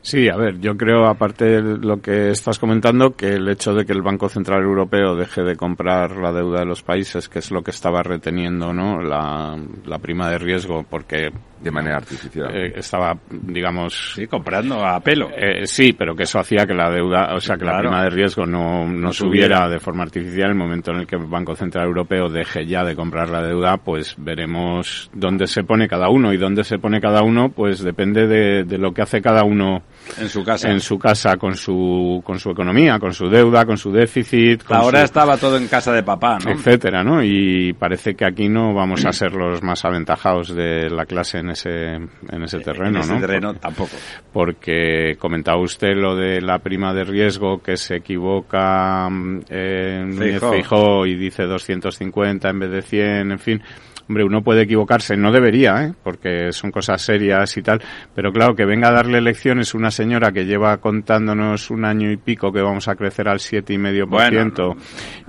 [0.01, 3.85] Sí, a ver, yo creo, aparte de lo que estás comentando, que el hecho de
[3.85, 7.51] que el Banco Central Europeo deje de comprar la deuda de los países, que es
[7.51, 9.01] lo que estaba reteniendo, ¿no?
[9.01, 12.49] La, la prima de riesgo, porque De manera artificial.
[12.55, 15.29] eh, estaba, digamos, Sí, comprando a pelo.
[15.35, 18.09] eh, sí, pero que eso hacía que la deuda, o sea, que la prima de
[18.09, 19.69] riesgo no, no No subiera subiera.
[19.69, 20.45] de forma artificial.
[20.45, 23.41] En el momento en el que el Banco Central Europeo deje ya de comprar la
[23.41, 26.31] deuda, pues veremos dónde se pone cada uno.
[26.33, 29.81] Y dónde se pone cada uno, pues depende de, de lo que hace cada uno
[30.19, 30.69] En su casa.
[30.71, 34.63] en su casa con su, con su economía, con su deuda, con su déficit.
[34.63, 36.51] Con Ahora su- estaba todo en casa de papá, ¿no?
[36.51, 37.23] etcétera, ¿no?
[37.23, 41.49] Y parece que aquí no vamos a ser los más aventajados de la clase en
[41.51, 43.19] ese, en ese terreno, en ese ¿no?
[43.19, 43.95] terreno tampoco.
[44.33, 50.51] porque comentaba usted lo de la prima de riesgo que se equivoca mm, eh, Feijóo.
[50.51, 53.61] Feijóo y dice 250 en vez de 100, en fin.
[54.07, 55.93] Hombre, uno puede equivocarse, no debería, ¿eh?
[56.03, 57.81] porque son cosas serias y tal,
[58.15, 62.17] pero claro, que venga a darle lecciones una señora que lleva contándonos un año y
[62.17, 64.75] pico que vamos a crecer al siete y medio por ciento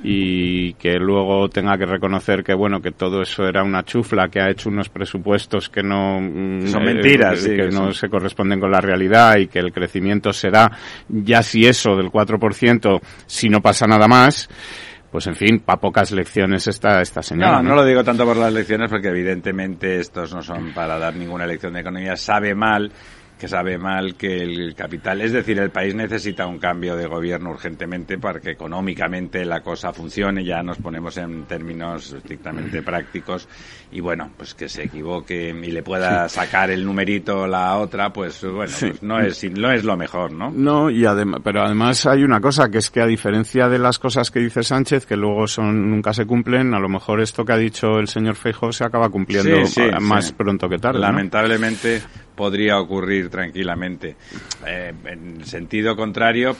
[0.02, 4.40] y que luego tenga que reconocer que bueno que todo eso era una chufla, que
[4.40, 8.70] ha hecho unos presupuestos que no mm, son mentiras, eh, que, no se corresponden con
[8.70, 10.70] la realidad y que el crecimiento será
[11.08, 14.48] ya si eso del 4% si no pasa nada más
[15.10, 17.62] pues en fin, para pocas lecciones está esta señora.
[17.62, 21.14] No, no, lo digo tanto por las lecciones porque evidentemente estos no son para dar
[21.14, 22.16] ninguna lección de economía.
[22.16, 22.92] Sabe mal
[23.38, 27.50] que sabe mal que el capital, es decir, el país necesita un cambio de gobierno
[27.50, 33.48] urgentemente para que económicamente la cosa funcione, ya nos ponemos en términos estrictamente prácticos
[33.92, 38.42] y bueno, pues que se equivoque y le pueda sacar el numerito la otra, pues
[38.42, 40.50] bueno, pues no es no es lo mejor, ¿no?
[40.50, 43.98] No, y además, pero además hay una cosa que es que a diferencia de las
[43.98, 47.52] cosas que dice Sánchez que luego son nunca se cumplen, a lo mejor esto que
[47.52, 49.58] ha dicho el señor Feijóo se acaba cumpliendo
[50.00, 50.98] más pronto que tarde.
[50.98, 52.02] Lamentablemente
[52.38, 54.14] podría ocurrir tranquilamente.
[54.64, 56.56] Eh, en sentido contrario,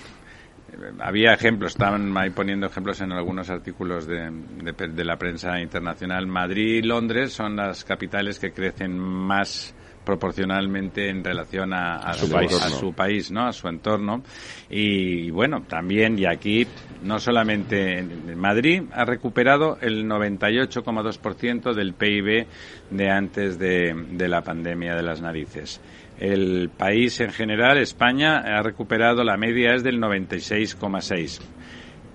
[0.98, 6.26] había ejemplos, estaban ahí poniendo ejemplos en algunos artículos de, de, la prensa internacional.
[6.26, 9.72] Madrid y Londres son las capitales que crecen más
[10.08, 13.46] proporcionalmente en relación a, su, país, a su país, ¿no?
[13.46, 14.22] A su entorno.
[14.70, 16.66] Y, bueno, también, y aquí,
[17.02, 22.46] no solamente en Madrid ha recuperado el 98,2% del PIB
[22.90, 25.78] de antes de, de la pandemia de las narices.
[26.18, 31.38] El país en general, España, ha recuperado la media es del 96,6.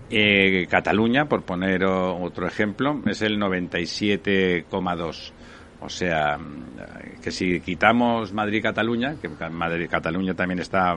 [0.10, 5.32] Eh, Cataluña, por poner otro ejemplo, es el 97,2.
[5.84, 6.40] O sea,
[7.22, 10.96] que si quitamos Madrid-Cataluña, que Madrid-Cataluña también está,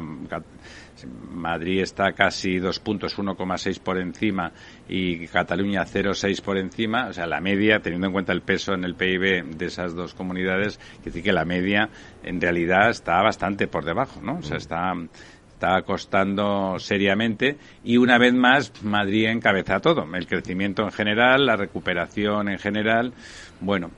[1.33, 4.53] Madrid está casi dos puntos, 1,6 por encima
[4.89, 8.85] y Cataluña 0,6 por encima, o sea, la media, teniendo en cuenta el peso en
[8.85, 11.89] el PIB de esas dos comunidades, que decir que la media
[12.23, 14.39] en realidad está bastante por debajo, ¿no?
[14.39, 14.95] O sea, está
[15.57, 21.57] está costando seriamente y una vez más Madrid encabeza todo, el crecimiento en general, la
[21.57, 23.15] recuperación en general,
[23.61, 23.91] bueno,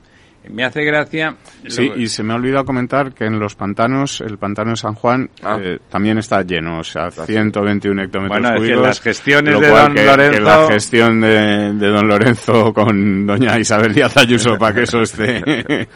[0.47, 1.35] me hace gracia.
[1.67, 4.93] Sí, y se me ha olvidado comentar que en los pantanos, el pantano de San
[4.93, 5.57] Juan ah.
[5.61, 8.81] eh, también está lleno, o sea, 121 hectómetros bueno, cúbicos.
[8.81, 10.41] las gestiones de Don Lorenzo.
[10.41, 15.37] la gestión de, Don Lorenzo con Doña Isabel Díaz Ayuso para que eso esté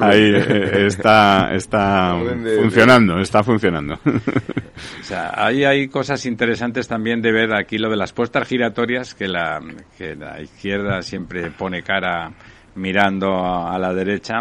[0.00, 2.16] ahí eh, está, está
[2.60, 3.98] funcionando, está funcionando.
[4.04, 9.14] O sea, ahí hay cosas interesantes también de ver aquí lo de las puestas giratorias
[9.14, 9.60] que la,
[9.96, 12.32] que la izquierda siempre pone cara
[12.74, 14.40] mirando a, la derecha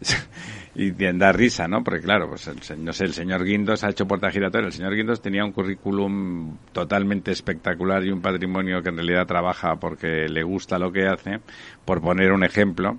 [0.74, 1.82] y da risa, ¿no?
[1.82, 4.66] Porque claro, pues el, no sé, el señor Guindos ha hecho puerta giratoria.
[4.66, 9.76] El señor Guindos tenía un currículum totalmente espectacular y un patrimonio que en realidad trabaja
[9.76, 11.40] porque le gusta lo que hace,
[11.84, 12.98] por poner un ejemplo.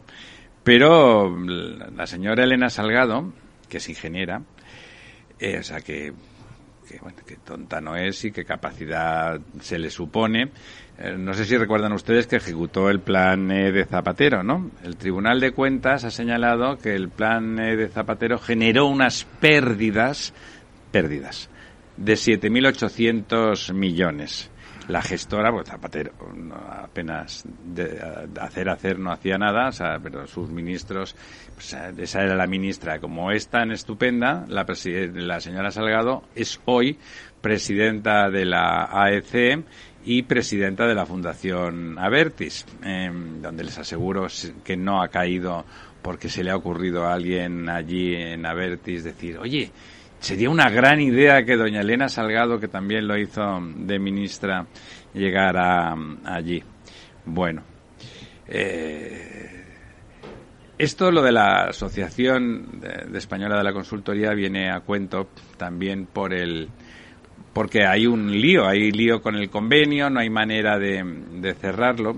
[0.63, 3.32] Pero la señora Elena Salgado,
[3.70, 4.42] que es ingeniera,
[5.40, 6.12] eh, o sea que,
[6.90, 10.52] que, bueno, que tonta no es y qué capacidad se le supone,
[11.18, 14.72] no sé si recuerdan ustedes que ejecutó el plan e de Zapatero, ¿no?
[14.84, 20.34] El Tribunal de Cuentas ha señalado que el plan e de Zapatero generó unas pérdidas,
[20.92, 21.50] pérdidas,
[21.98, 24.50] de 7.800 millones.
[24.88, 26.14] La gestora, pues Zapatero,
[26.68, 28.00] apenas de,
[28.40, 31.16] hacer, hacer no hacía nada, o sea, pero sus ministros,
[31.54, 33.00] pues, esa era la ministra.
[33.00, 34.66] Como es tan estupenda, la,
[35.14, 36.98] la señora Salgado es hoy
[37.42, 39.66] presidenta de la AEC
[40.10, 44.28] y presidenta de la Fundación Avertis, em, donde les aseguro
[44.63, 45.65] que no ha caído
[46.02, 49.70] porque se le ha ocurrido a alguien allí en Avertis decir, oye,
[50.20, 54.65] sería una gran idea que doña Elena Salgado, que también lo hizo de ministra,
[55.13, 55.93] llegara
[56.24, 56.63] allí.
[57.26, 57.63] Bueno,
[58.48, 59.65] eh,
[60.78, 66.34] esto, lo de la Asociación de Española de la Consultoría, viene a cuento también por
[66.34, 66.70] el
[67.58, 72.15] porque hay un lío, hay lío con el convenio, no hay manera de, cerrarlo.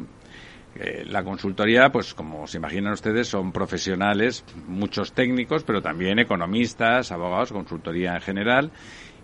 [0.76, 7.14] Eh, la consultoría, pues como se imaginan ustedes, son profesionales, muchos técnicos, pero también economistas,
[7.14, 8.72] abogados, consultoría en general.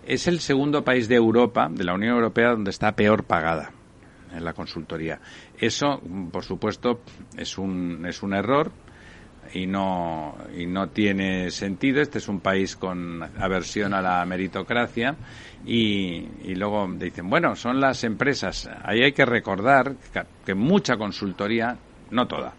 [0.06, 3.72] Es el segundo país de Europa, de la Unión Europea, donde está peor pagada
[4.32, 5.20] en la consultoría.
[5.58, 6.00] Eso,
[6.32, 7.02] por supuesto,
[7.36, 8.72] es un, es un error
[9.52, 12.00] y no, y no tiene sentido.
[12.00, 15.16] Este es un país con aversión a la meritocracia
[15.64, 18.68] y, y, luego dicen, bueno, son las empresas.
[18.82, 19.96] Ahí hay que recordar
[20.44, 21.76] que, mucha consultoría,
[22.10, 22.54] no toda,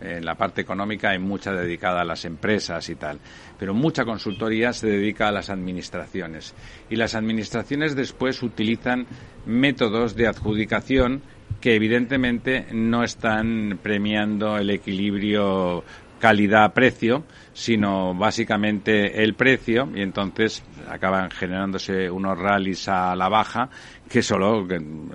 [0.00, 3.18] en la parte económica hay mucha dedicada a las empresas y tal,
[3.58, 6.54] pero mucha consultoría se dedica a las administraciones.
[6.90, 9.06] Y las administraciones después utilizan
[9.46, 11.22] métodos de adjudicación
[11.60, 15.84] que evidentemente no están premiando el equilibrio
[16.18, 23.68] calidad-precio, sino básicamente el precio y entonces acaban generándose unos rallies a la baja
[24.08, 24.66] que solo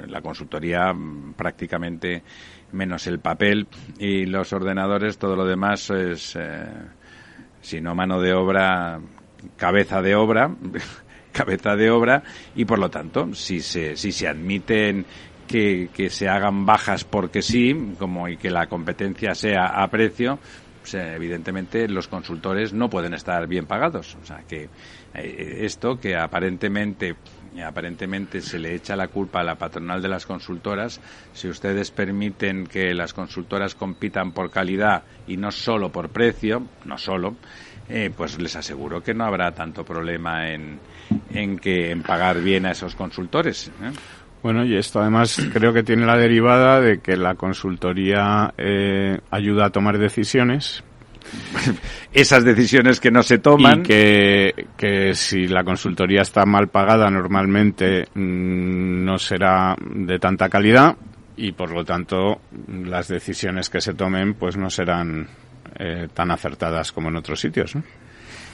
[0.08, 0.94] la consultoría
[1.36, 2.24] prácticamente
[2.72, 3.68] menos el papel
[4.00, 6.66] y los ordenadores, todo lo demás es, eh,
[7.62, 9.00] si no mano de obra,
[9.58, 10.52] cabeza de obra,
[11.32, 12.24] cabeza de obra
[12.56, 15.06] y por lo tanto, si se, si se admiten
[15.48, 20.40] que, que, se hagan bajas porque sí, como y que la competencia sea a precio,
[20.94, 24.16] evidentemente los consultores no pueden estar bien pagados.
[24.22, 24.70] O sea que
[25.14, 27.16] eh, esto que aparentemente
[27.66, 31.02] aparentemente se le echa la culpa a la patronal de las consultoras,
[31.34, 36.98] si ustedes permiten que las consultoras compitan por calidad y no solo por precio, no
[36.98, 37.36] solo,
[37.90, 40.80] eh, pues les aseguro que no habrá tanto problema en,
[41.34, 43.68] en que en pagar bien a esos consultores.
[43.68, 43.92] ¿eh?
[44.44, 49.66] Bueno, y esto además creo que tiene la derivada de que la consultoría eh, ayuda
[49.66, 50.84] a tomar decisiones.
[52.14, 53.82] Esas decisiones que no se toman.
[53.82, 60.50] Y que, que si la consultoría está mal pagada normalmente mm, no será de tanta
[60.50, 60.96] calidad
[61.38, 65.28] y por lo tanto las decisiones que se tomen pues no serán
[65.80, 67.76] eh, tan acertadas como en otros sitios.
[67.76, 67.84] ¿no?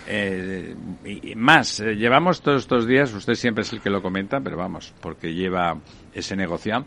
[0.07, 4.39] Eh, y más, eh, llevamos todos estos días, usted siempre es el que lo comenta,
[4.39, 5.77] pero vamos, porque lleva
[6.13, 6.85] ese negocio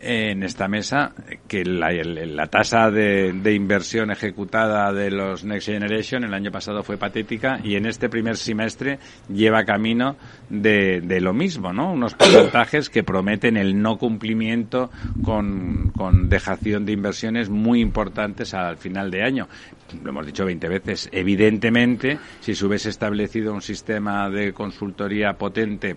[0.00, 1.12] en esta mesa
[1.48, 6.82] que la, la tasa de, de, inversión ejecutada de los Next Generation el año pasado
[6.82, 10.16] fue patética y en este primer semestre lleva camino
[10.48, 11.92] de, de lo mismo, ¿no?
[11.92, 14.90] Unos porcentajes que prometen el no cumplimiento
[15.22, 19.48] con, con dejación de inversiones muy importantes al final de año.
[20.02, 21.08] Lo hemos dicho 20 veces.
[21.12, 25.96] Evidentemente, si se hubiese establecido un sistema de consultoría potente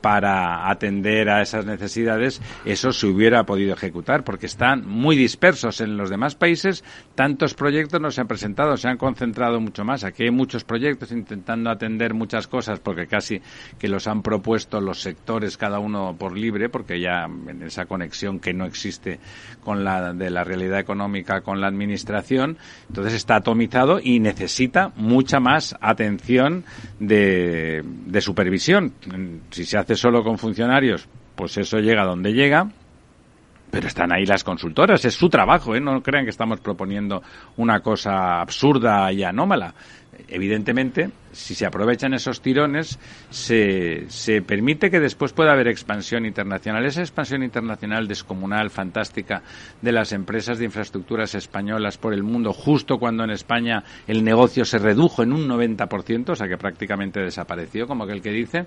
[0.00, 5.96] para atender a esas necesidades, eso se hubiera podido ejecutar, porque están muy dispersos en
[5.96, 6.84] los demás países.
[7.14, 10.04] Tantos proyectos no se han presentado, se han concentrado mucho más.
[10.04, 13.40] Aquí hay muchos proyectos intentando atender muchas cosas, porque casi
[13.78, 18.40] que los han propuesto los sectores cada uno por libre, porque ya en esa conexión
[18.40, 19.18] que no existe
[19.62, 25.40] con la de la realidad económica con la administración, entonces está atomizado y necesita mucha
[25.40, 26.64] más atención
[27.00, 28.92] de, de supervisión.
[29.50, 32.68] Si se hace solo con funcionarios, pues eso llega donde llega.
[33.70, 35.80] Pero están ahí las consultoras, es su trabajo, ¿eh?
[35.80, 37.20] no crean que estamos proponiendo
[37.56, 39.74] una cosa absurda y anómala.
[40.28, 42.98] Evidentemente, si se aprovechan esos tirones,
[43.30, 46.84] se, se permite que después pueda haber expansión internacional.
[46.84, 49.42] Esa expansión internacional descomunal, fantástica,
[49.82, 54.64] de las empresas de infraestructuras españolas por el mundo, justo cuando en España el negocio
[54.64, 58.66] se redujo en un 90%, o sea que prácticamente desapareció, como aquel que dice,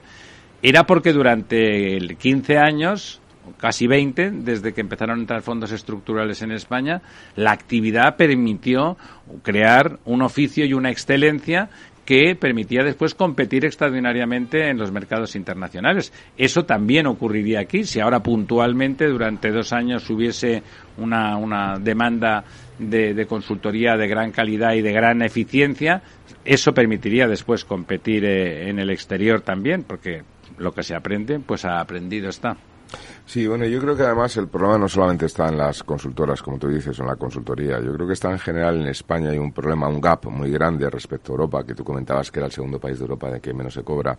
[0.61, 3.21] era porque durante 15 años,
[3.57, 7.01] casi 20, desde que empezaron a entrar fondos estructurales en España,
[7.35, 8.97] la actividad permitió
[9.41, 11.69] crear un oficio y una excelencia
[12.09, 16.11] que permitía después competir extraordinariamente en los mercados internacionales.
[16.35, 17.83] Eso también ocurriría aquí.
[17.83, 20.63] Si ahora puntualmente durante dos años hubiese
[20.97, 22.43] una, una demanda
[22.79, 26.01] de, de, consultoría de gran calidad y de gran eficiencia,
[26.43, 30.23] eso permitiría después competir eh, en el exterior también, porque
[30.57, 32.57] lo que se aprende, pues aprendido está.
[33.29, 36.57] Sí, bueno, yo creo que además el problema no solamente está en las consultoras, como
[36.57, 37.79] tú dices, en la consultoría.
[37.79, 40.89] Yo creo que está en general en España hay un problema, un gap muy grande
[40.89, 43.53] respecto a Europa, que tú comentabas que era el segundo país de Europa de que
[43.53, 44.17] menos se cobra.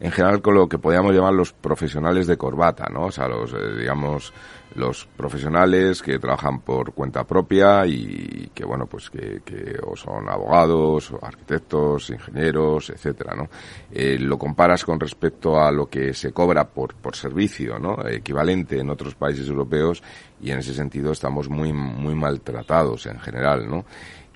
[0.00, 3.04] En general con lo que podríamos llamar los profesionales de corbata, ¿no?
[3.04, 4.32] O sea, los, eh, digamos,
[4.74, 10.28] los profesionales que trabajan por cuenta propia y que, bueno, pues que, que o son
[10.28, 13.48] abogados, o arquitectos, ingenieros, etcétera, ¿no?
[13.90, 17.96] Eh, lo comparas con respecto a lo que se cobra por, por servicio, ¿no?
[18.48, 20.02] En otros países europeos
[20.40, 23.84] y en ese sentido estamos muy, muy maltratados en general, ¿no?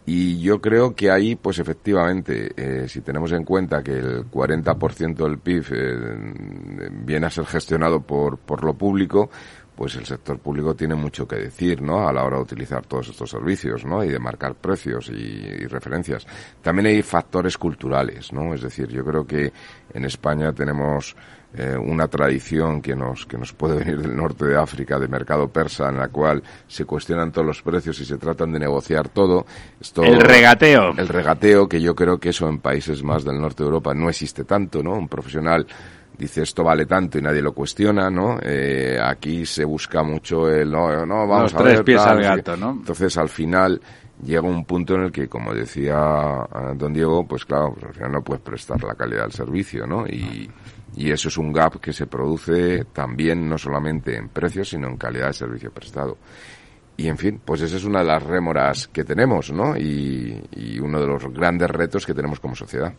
[0.04, 5.14] Y yo creo que ahí, pues efectivamente, eh, si tenemos en cuenta que el 40%
[5.16, 9.30] del PIB eh, viene a ser gestionado por, por lo público,
[9.74, 12.06] pues el sector público tiene mucho que decir, ¿no?
[12.06, 14.04] A la hora de utilizar todos estos servicios, ¿no?
[14.04, 16.26] Y de marcar precios y, y, referencias.
[16.60, 18.52] También hay factores culturales, ¿no?
[18.52, 19.52] Es decir, yo creo que
[19.94, 21.16] en España tenemos
[21.54, 25.48] eh, una tradición que nos, que nos puede venir del norte de África, de mercado
[25.48, 29.44] persa, en la cual se cuestionan todos los precios y se tratan de negociar todo.
[29.78, 30.92] Esto, el regateo.
[30.96, 34.08] El regateo, que yo creo que eso en países más del norte de Europa no
[34.08, 34.94] existe tanto, ¿no?
[34.94, 35.66] Un profesional
[36.16, 38.38] dice esto vale tanto y nadie lo cuestiona, ¿no?
[38.42, 42.16] Eh, aquí se busca mucho el no, no vamos Los a tres ver, pies tal,
[42.18, 42.70] al gato, ¿no?
[42.70, 43.80] Entonces al final
[44.24, 46.46] llega un punto en el que, como decía
[46.76, 50.06] don Diego, pues claro, pues al final no puedes prestar la calidad del servicio, ¿no?
[50.06, 50.48] Y,
[50.96, 54.96] Y eso es un gap que se produce también no solamente en precios, sino en
[54.96, 56.18] calidad de servicio prestado.
[56.96, 59.76] Y en fin, pues esa es una de las rémoras que tenemos, ¿no?
[59.76, 62.92] Y, y uno de los grandes retos que tenemos como sociedad.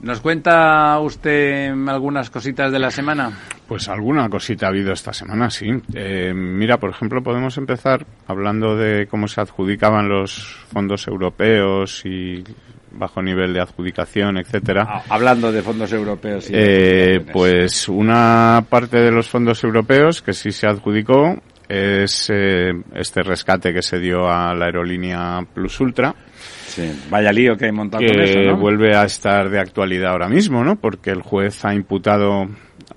[0.00, 3.36] ¿Nos cuenta usted algunas cositas de la semana?
[3.66, 5.66] Pues alguna cosita ha habido esta semana, sí.
[5.92, 12.44] Eh, mira, por ejemplo, podemos empezar hablando de cómo se adjudicaban los fondos europeos y
[12.98, 14.86] bajo nivel de adjudicación, etcétera.
[14.88, 16.50] Ah, hablando de fondos europeos.
[16.50, 21.36] Y eh, pues una parte de los fondos europeos que sí se adjudicó
[21.68, 26.14] es eh, este rescate que se dio a la aerolínea Plus Ultra.
[26.66, 28.56] Sí, vaya lío que hay montado que con eso, ¿no?
[28.56, 30.76] vuelve a estar de actualidad ahora mismo, ¿no?
[30.76, 32.46] Porque el juez ha imputado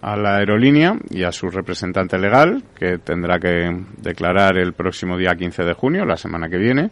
[0.02, 5.36] a la aerolínea y a su representante legal, que tendrá que declarar el próximo día
[5.36, 6.90] 15 de junio, la semana que viene,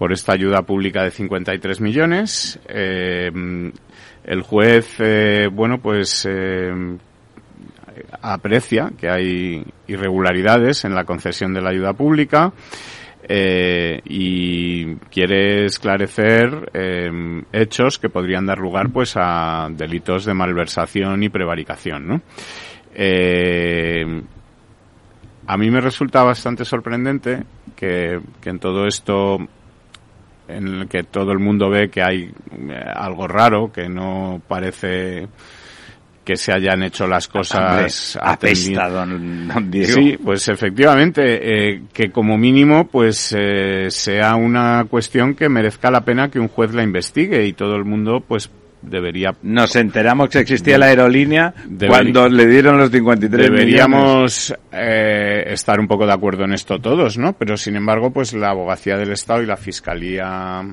[0.00, 2.58] por esta ayuda pública de 53 millones.
[2.66, 3.30] Eh,
[4.24, 6.72] el juez, eh, bueno, pues eh,
[8.22, 12.50] aprecia que hay irregularidades en la concesión de la ayuda pública
[13.28, 16.70] y quiere esclarecer
[17.52, 22.22] hechos que podrían dar lugar pues a delitos de malversación y prevaricación, ¿no?
[25.46, 27.44] A mí me resulta bastante sorprendente
[27.76, 29.38] que, que en todo esto
[30.56, 35.28] en el que todo el mundo ve que hay eh, algo raro, que no parece
[36.24, 39.94] que se hayan hecho las cosas apesta, don, don Diego.
[39.94, 41.22] Sí, pues efectivamente,
[41.72, 46.48] eh, que como mínimo pues eh, sea una cuestión que merezca la pena que un
[46.48, 48.50] juez la investigue y todo el mundo pues
[48.82, 51.54] debería Nos enteramos que existía la aerolínea
[51.86, 53.50] cuando le dieron los 53 millones.
[53.50, 57.32] deberíamos eh, estar un poco de acuerdo en esto todos, ¿no?
[57.34, 60.64] Pero sin embargo, pues la abogacía del Estado y la fiscalía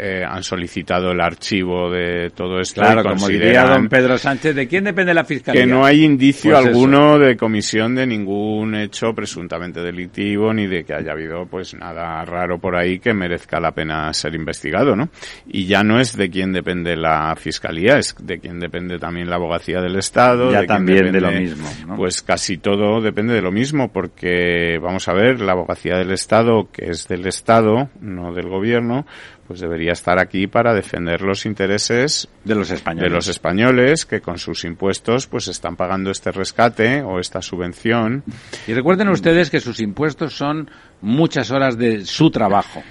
[0.00, 2.80] eh, han solicitado el archivo de todo esto.
[2.80, 5.62] Claro, como diría don Pedro Sánchez, ¿de quién depende la fiscalía?
[5.62, 6.68] que no hay indicio Pues eso.
[6.68, 12.24] alguno de comisión de ningún hecho presuntamente delictivo ni de que haya habido pues nada
[12.24, 15.08] raro por ahí que merezca la pena ser investigado, ¿no?
[15.46, 19.36] Y ya no es de quién depende la fiscalía, es de quién depende también la
[19.36, 21.96] abogacía del Estado, Ya de también de lo mismo, ¿no?
[21.96, 26.68] Pues casi todo depende de lo mismo porque vamos a ver, la abogacía del Estado,
[26.72, 29.06] que es del Estado, no del gobierno,
[29.48, 33.10] pues debería estar aquí para defender los intereses de los españoles.
[33.10, 38.22] de los españoles que con sus impuestos pues están pagando este rescate o esta subvención.
[38.66, 40.70] Y recuerden ustedes que sus impuestos son
[41.00, 42.82] muchas horas de su trabajo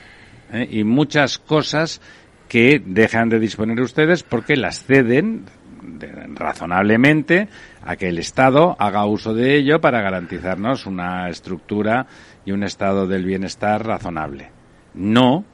[0.52, 0.68] ¿eh?
[0.70, 2.02] y muchas cosas
[2.50, 5.46] que dejan de disponer ustedes porque las ceden
[5.84, 7.50] de- razonablemente
[7.86, 12.08] a que el Estado haga uso de ello para garantizarnos una estructura
[12.46, 14.50] y un estado del bienestar razonable.
[14.96, 15.46] No,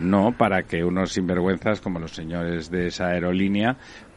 [0.00, 3.76] no para que unos sinvergüenzas como los señores de esa aerolínea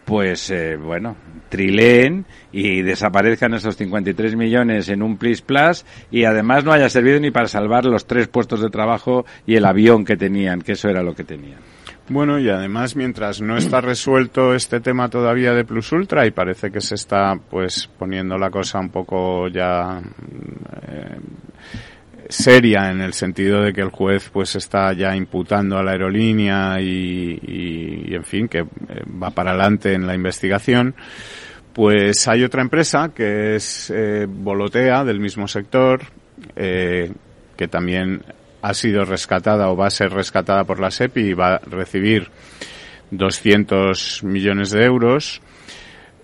[0.09, 1.15] pues eh, bueno,
[1.49, 7.19] trileen y desaparezcan esos 53 millones en un plis plus y además no haya servido
[7.19, 10.89] ni para salvar los tres puestos de trabajo y el avión que tenían, que eso
[10.89, 11.59] era lo que tenían.
[12.07, 16.71] Bueno, y además mientras no está resuelto este tema todavía de Plus Ultra y parece
[16.71, 20.01] que se está pues poniendo la cosa un poco ya
[20.87, 21.19] eh,
[22.29, 26.79] seria en el sentido de que el juez pues está ya imputando a la aerolínea
[26.79, 28.65] y, y- en fin que eh,
[29.21, 30.93] va para adelante en la investigación.
[31.73, 36.01] Pues hay otra empresa que es eh, Volotea del mismo sector
[36.55, 37.11] eh,
[37.57, 38.21] que también
[38.61, 42.29] ha sido rescatada o va a ser rescatada por la SEPI y va a recibir
[43.11, 45.41] 200 millones de euros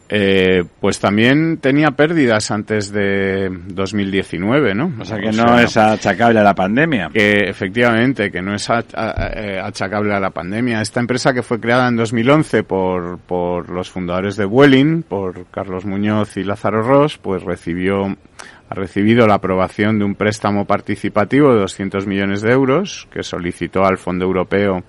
[0.08, 4.94] eh, pues también tenía pérdidas antes de 2019, ¿no?
[5.00, 7.10] O sea que no es achacable a la pandemia.
[7.12, 10.82] Que efectivamente, que no es eh, achacable a la pandemia.
[10.82, 15.86] Esta empresa que fue creada en 2011 por, por los fundadores de Vueling, por Carlos
[15.86, 21.62] Muñoz y Lázaro Ross, pues recibió, ha recibido la aprobación de un préstamo participativo de
[21.62, 24.84] 200 millones de euros que solicitó al Fondo Europeo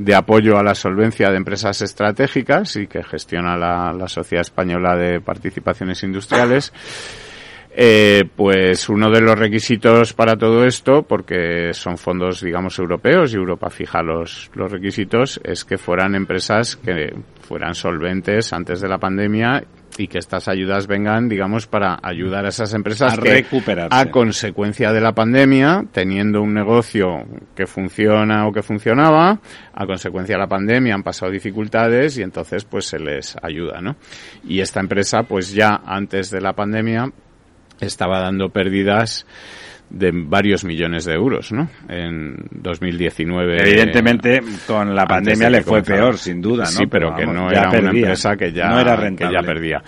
[0.00, 4.96] de apoyo a la solvencia de empresas estratégicas y que gestiona la, la Sociedad Española
[4.96, 6.72] de Participaciones Industriales.
[7.72, 13.36] Eh, pues uno de los requisitos para todo esto, porque son fondos, digamos, europeos y
[13.36, 18.98] Europa fija los, los requisitos, es que fueran empresas que fueran solventes antes de la
[18.98, 19.62] pandemia
[19.98, 23.96] y que estas ayudas vengan, digamos, para ayudar a esas empresas A que, recuperarse.
[23.96, 27.24] a consecuencia de la pandemia, teniendo un negocio
[27.54, 29.40] que funciona o que funcionaba,
[29.74, 33.96] a consecuencia de la pandemia han pasado dificultades y entonces pues se les ayuda, ¿no?
[34.44, 37.10] Y esta empresa pues ya antes de la pandemia
[37.80, 39.26] estaba dando pérdidas
[39.90, 41.68] de varios millones de euros, ¿no?
[41.88, 43.60] En 2019.
[43.60, 46.70] Evidentemente, con la pandemia le fue peor, sin duda, ¿no?
[46.70, 48.84] Sí, pero, que no era una empresa que ya,
[49.16, 49.82] que ya perdía.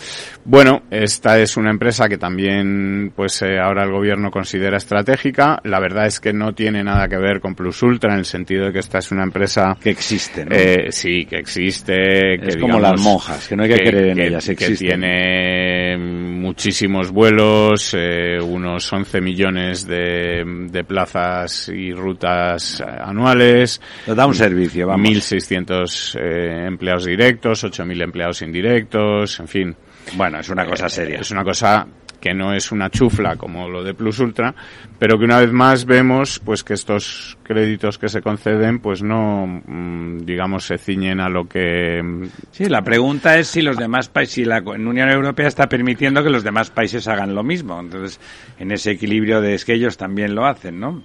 [0.44, 5.60] Bueno, esta es una empresa que también, pues eh, ahora el gobierno considera estratégica.
[5.62, 8.66] La verdad es que no tiene nada que ver con Plus Ultra en el sentido
[8.66, 10.54] de que esta es una empresa que existe, ¿no?
[10.54, 12.34] Eh, sí, que existe.
[12.34, 17.94] Es como las monjas, que no hay que, creer en ellas, Que tiene muchísimos vuelos,
[17.96, 23.80] eh, unos 11 millones de de, plazas y rutas anuales.
[24.06, 25.08] da un servicio, vamos.
[25.08, 29.76] 1.600 eh, empleados directos, 8.000 empleados indirectos, en fin.
[30.14, 31.20] Bueno, es una cosa seria.
[31.20, 31.86] Es una cosa
[32.22, 34.54] que no es una chufla como lo de Plus Ultra,
[34.98, 39.46] pero que una vez más vemos pues que estos créditos que se conceden pues no
[39.46, 44.08] mm, digamos se ciñen a lo que mm, Sí, la pregunta es si los demás
[44.08, 47.78] países si la Unión Europea está permitiendo que los demás países hagan lo mismo.
[47.78, 48.20] Entonces,
[48.58, 51.02] en ese equilibrio de es que ellos también lo hacen, ¿no?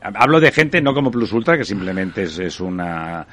[0.00, 3.26] Hablo de gente no como Plus Ultra, que simplemente es, es una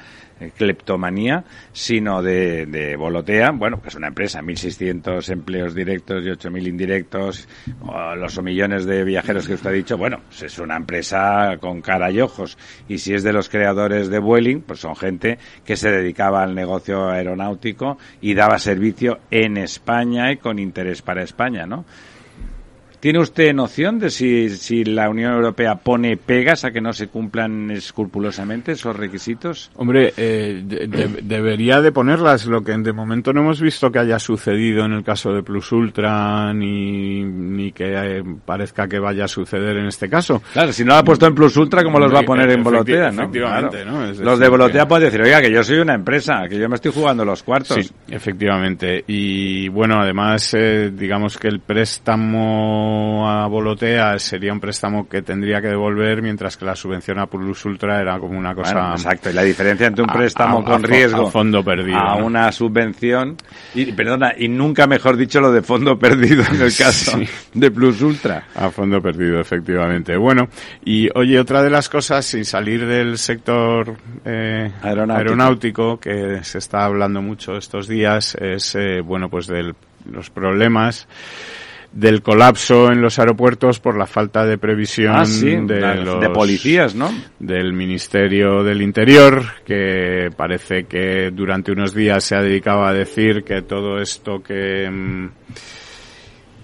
[0.56, 6.68] cleptomanía, sino de, de Volotea, bueno, que es una empresa, 1.600 empleos directos y 8.000
[6.68, 7.48] indirectos,
[8.16, 12.10] los millones de viajeros que usted ha dicho, bueno, pues es una empresa con cara
[12.10, 12.58] y ojos.
[12.88, 16.54] Y si es de los creadores de Vueling, pues son gente que se dedicaba al
[16.54, 21.84] negocio aeronáutico y daba servicio en España y con interés para España, ¿no?
[23.00, 27.08] ¿Tiene usted noción de si, si la Unión Europea pone pegas a que no se
[27.08, 29.70] cumplan escrupulosamente esos requisitos?
[29.76, 30.62] Hombre, eh,
[31.22, 32.46] debería de ponerlas.
[32.46, 35.72] Lo que de momento no hemos visto que haya sucedido en el caso de Plus
[35.72, 40.42] Ultra ni, ni que eh, parezca que vaya a suceder en este caso.
[40.52, 42.62] Claro, si no lo ha puesto en Plus Ultra, ¿cómo los va a poner en
[42.62, 43.10] Volotea?
[43.10, 43.22] ¿no?
[43.22, 44.06] Efectivamente, ¿no?
[44.06, 46.92] los de Volotea pueden decir, oiga, que yo soy una empresa, que yo me estoy
[46.92, 47.76] jugando los cuartos.
[47.76, 49.04] Sí, efectivamente.
[49.06, 52.85] Y bueno, además, eh, digamos que el préstamo
[53.28, 57.64] a Volotea sería un préstamo que tendría que devolver, mientras que la subvención a Plus
[57.64, 58.92] Ultra era como una cosa.
[58.92, 63.36] exacto, y la diferencia entre un préstamo con riesgo a fondo perdido, a una subvención,
[63.74, 67.18] y perdona, y nunca mejor dicho lo de fondo perdido en el caso
[67.54, 68.44] de Plus Ultra.
[68.54, 70.16] A fondo perdido, efectivamente.
[70.16, 70.48] Bueno,
[70.84, 75.98] y oye, otra de las cosas, sin salir del sector eh, aeronáutico.
[75.98, 79.74] que se está hablando mucho estos días, es, eh, bueno, pues de
[80.10, 81.08] los problemas
[81.96, 87.10] del colapso en los aeropuertos por la falta de previsión ah, de, los, policías, ¿no?
[87.38, 93.44] Del Ministerio del Interior, que parece que durante unos días se ha dedicado a decir
[93.44, 95.28] que todo esto que mm,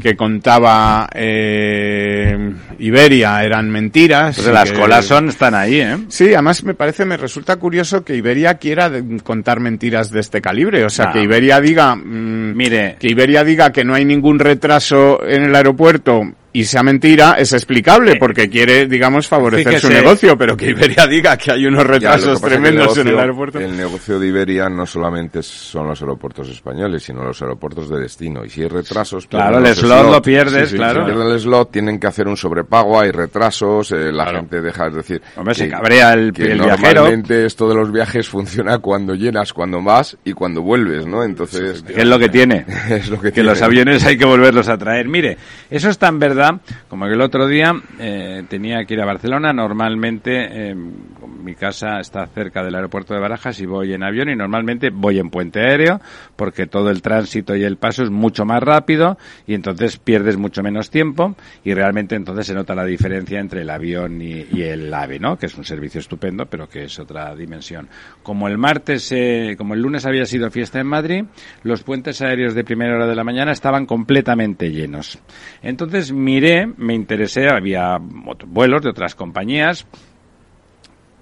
[0.01, 4.37] que contaba eh, Iberia eran mentiras.
[4.37, 5.99] Pues las colas son, están ahí, ¿eh?
[6.09, 8.91] Sí, además me parece, me resulta curioso que Iberia quiera
[9.23, 10.85] contar mentiras de este calibre.
[10.85, 15.25] O sea, que Iberia diga, mm, mire, que Iberia diga que no hay ningún retraso
[15.27, 16.23] en el aeropuerto
[16.53, 21.37] y sea mentira es explicable porque quiere, digamos, favorecer su negocio, pero que Iberia diga
[21.37, 23.59] que hay unos retrasos tremendos en el aeropuerto.
[23.59, 28.45] El negocio de Iberia no solamente son los aeropuertos españoles, sino los aeropuertos de destino.
[28.45, 29.27] Y si hay retrasos...
[29.27, 31.07] Claro, el slot, lo pierdes, claro.
[31.07, 34.95] Si el slot, tienen que hacer un sobrepago, hay retrasos, eh, la gente deja, es
[34.95, 35.23] decir...
[35.37, 40.19] Hombre, se cabrea el, que normalmente esto de los viajes funciona cuando llenas, cuando vas
[40.23, 41.25] y cuando vuelves, ¿no?
[41.25, 41.83] Entonces...
[41.83, 42.67] ¿Qué es lo que tiene?
[42.91, 45.09] es lo que, que los aviones hay que volverlos a traer.
[45.09, 45.39] Mire,
[45.71, 46.42] eso es tan verdad
[46.89, 49.53] como que el otro día eh, tenía que ir a Barcelona.
[49.53, 54.37] Normalmente eh, mi casa está cerca del aeropuerto de Barajas y voy en avión y
[54.37, 56.01] normalmente voy en puente aéreo
[56.37, 60.63] porque todo el tránsito y el paso es mucho más rápido y entonces pierdes mucho
[60.63, 61.35] menos tiempo
[61.65, 65.37] y realmente entonces se nota la diferencia entre el avión y, el AVE, ¿no?
[65.37, 67.89] Que es un servicio estupendo pero que es otra dimensión.
[68.23, 71.25] Como el martes, eh, como el lunes había sido fiesta en Madrid,
[71.63, 75.19] los puentes aéreos de primera hora de la mañana estaban completamente llenos.
[75.63, 79.87] Entonces miré, me interesé, había vuelos de otras compañías,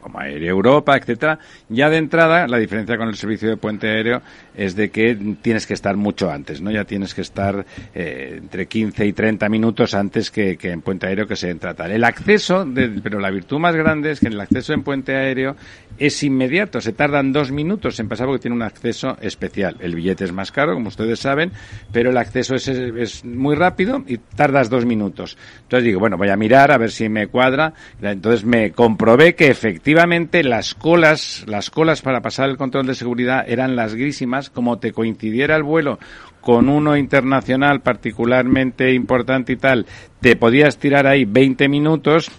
[0.01, 1.39] como Aérea Europa, etcétera,
[1.69, 4.23] ya de entrada la diferencia con el servicio de puente aéreo
[4.57, 6.71] es de que tienes que estar mucho antes, ¿no?
[6.71, 11.27] Ya tienes que estar eh, entre 15 y 30 minutos antes que, en puente aéreo
[11.27, 11.91] que se entra tal.
[11.93, 12.67] El acceso,
[13.03, 15.57] pero la virtud más grande es que el acceso en puente aéreo
[15.99, 19.77] es inmediato, se tardan dos minutos en pasar porque tiene un acceso especial.
[19.81, 21.53] El billete es más caro, como ustedes saben,
[21.93, 25.37] pero el acceso es, es muy rápido y tardas dos minutos.
[25.63, 27.75] Entonces digo, bueno, voy a mirar a ver si me cuadra.
[28.01, 33.45] Entonces me comprobé que efectivamente las colas, las colas para pasar el control de seguridad
[33.49, 35.99] eran las grísimas, como te coincidiera el vuelo
[36.41, 39.87] con uno internacional particularmente importante y tal,
[40.21, 42.31] te podías tirar ahí 20 minutos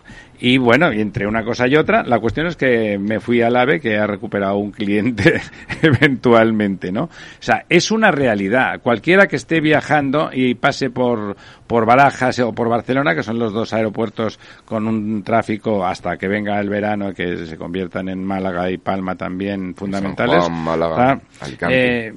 [0.42, 3.56] Y bueno, y entre una cosa y otra, la cuestión es que me fui al
[3.56, 5.40] AVE que ha recuperado un cliente
[5.84, 7.04] eventualmente, ¿no?
[7.04, 8.82] O sea, es una realidad.
[8.82, 11.38] Cualquiera que esté viajando y pase por,
[11.68, 16.28] por Barajas o por Barcelona, que son los dos aeropuertos con un tráfico hasta que
[16.28, 20.44] venga el verano, que se conviertan en Málaga y Palma también fundamentales.
[20.44, 21.22] San Juan, Málaga.
[21.70, 22.12] Eh,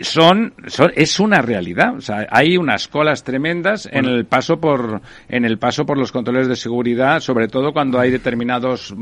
[0.00, 1.94] son, son, es una realidad.
[1.96, 6.10] O sea, hay unas colas tremendas en el paso por en el paso por los
[6.12, 8.94] controles de seguridad, sobre todo cuando hay determinados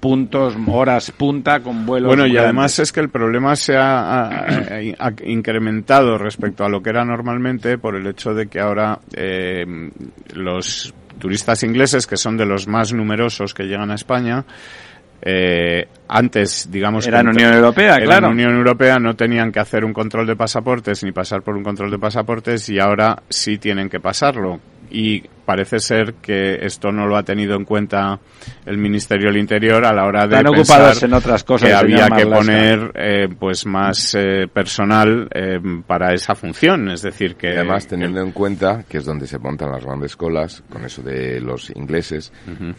[0.00, 2.08] puntos, horas punta con vuelos.
[2.08, 4.46] Bueno, y además es que el problema se ha, ha-
[4.98, 9.66] ha incrementado respecto a lo que era normalmente por el hecho de que ahora eh,
[10.34, 14.44] los turistas ingleses, que son de los más numerosos que llegan a España,
[15.22, 18.30] eh, antes, digamos, Eran con- Unión Europea, claro.
[18.30, 21.90] Unión Europea no tenían que hacer un control de pasaportes ni pasar por un control
[21.90, 24.60] de pasaportes y ahora sí tienen que pasarlo.
[24.90, 28.18] Y parece ser que esto no lo ha tenido en cuenta
[28.66, 31.74] el Ministerio del Interior a la hora de Están pensar ocupados en otras cosas, que
[31.74, 37.48] había que poner eh, pues más eh, personal eh, para esa función, es decir que
[37.48, 41.00] Y además, teniendo en cuenta que es donde se montan las grandes colas, con eso
[41.02, 42.30] de los ingleses,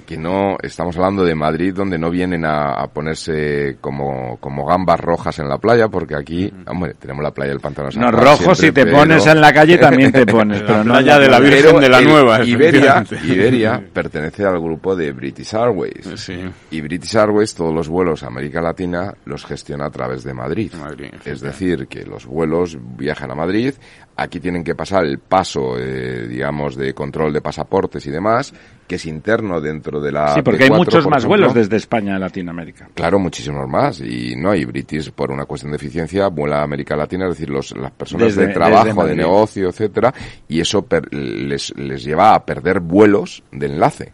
[0.06, 5.00] que no estamos hablando de Madrid, donde no vienen a, a ponerse como, como gambas
[5.00, 8.54] rojas en la playa, porque aquí, hombre, tenemos la playa del Pantano San No, rojo
[8.54, 11.28] si te pero- pones en la calle también te pones, La pero no playa de
[11.30, 13.04] la Virgen Pero de la Nueva, Iberia.
[13.24, 16.10] Iberia pertenece al grupo de British Airways.
[16.16, 16.40] Sí.
[16.72, 20.74] Y British Airways, todos los vuelos a América Latina los gestiona a través de Madrid.
[20.74, 23.74] Madrid, es decir, que los vuelos viajan a Madrid,
[24.22, 28.54] aquí tienen que pasar el paso, eh, digamos, de control de pasaportes y demás,
[28.88, 30.34] que es interno dentro de la.
[30.34, 31.30] Sí, porque hay P4, muchos por más ejemplo.
[31.30, 32.90] vuelos desde España a Latinoamérica.
[32.94, 34.00] Claro, muchísimos más.
[34.02, 37.50] Y no, y British, por una cuestión de eficiencia, vuela a América Latina, es decir,
[37.50, 40.14] los, las personas Desde- de trabajo, de negocio, etcétera,
[40.48, 44.14] y eso per- les, les lleva a perder vuelos de enlace.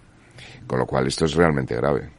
[0.68, 2.10] Con lo cual, esto es realmente grave.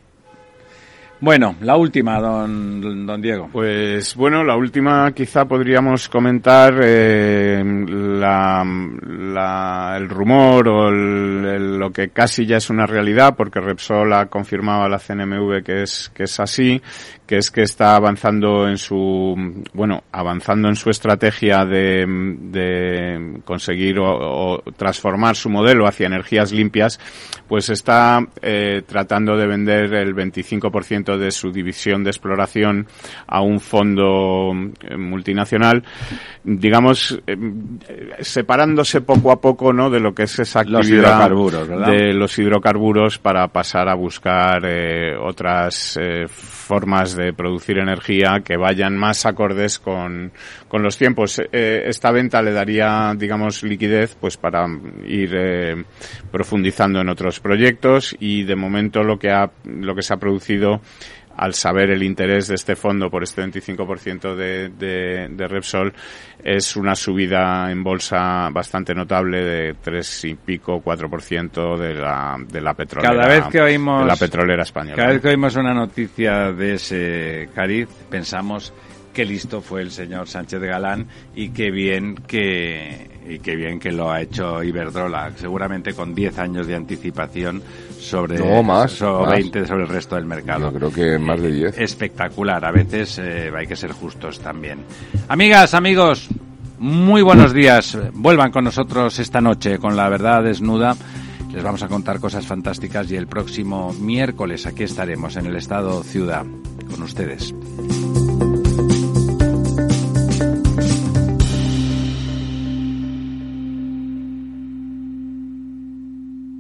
[1.19, 3.49] Bueno, la última, don, don Diego.
[3.51, 11.91] Pues bueno, la última quizá podríamos comentar eh, la, la- el rumor o el- lo
[11.91, 16.11] que casi ya es una realidad, porque Repsol ha confirmado a la CNMV que es
[16.15, 16.83] que es así,
[17.27, 19.35] que es que está avanzando en su
[19.73, 26.53] bueno avanzando en su estrategia de, de conseguir o, o transformar su modelo hacia energías
[26.53, 27.01] limpias,
[27.49, 32.87] pues está eh, tratando de vender el 25% de su división de exploración
[33.27, 35.85] a un fondo eh, multinacional,
[36.45, 37.37] digamos eh,
[38.21, 39.91] separándose poco a poco, ¿no?
[39.91, 41.87] De lo que es esa Los actividad hidrocarburos, ¿verdad?
[41.89, 45.99] de los hidrocarburos para pasar a buscar eh, otras
[46.29, 50.33] formas de producir energía que vayan más acordes con,
[50.69, 51.41] con los tiempos.
[51.53, 54.67] Eh, esta venta le daría, digamos, liquidez pues para
[55.07, 55.85] ir eh,
[56.31, 60.81] profundizando en otros proyectos y de momento lo que ha, lo que se ha producido
[61.37, 65.93] al saber el interés de este fondo por este 25% de, de, de Repsol,
[66.43, 72.61] es una subida en bolsa bastante notable de tres y pico, 4% de la, de
[72.61, 73.15] la petrolera.
[73.15, 74.97] Cada vez que oímos- de la petrolera española.
[74.97, 78.73] Cada vez que oímos una noticia de ese cariz, pensamos
[79.17, 83.91] qué listo fue el señor Sánchez Galán y qué bien que y qué bien que
[83.91, 87.63] lo ha hecho Iberdrola, seguramente con 10 años de anticipación
[87.99, 89.35] sobre No, más, sobre más.
[89.39, 90.71] 20 sobre el resto del mercado.
[90.71, 91.79] Yo creo que más de 10.
[91.79, 94.81] Espectacular, a veces eh, hay que ser justos también.
[95.29, 96.29] Amigas, amigos,
[96.79, 97.97] muy buenos días.
[98.13, 100.95] Vuelvan con nosotros esta noche con la verdad desnuda.
[101.55, 106.03] Les vamos a contar cosas fantásticas y el próximo miércoles aquí estaremos en el Estado
[106.03, 106.45] Ciudad
[106.91, 107.55] con ustedes.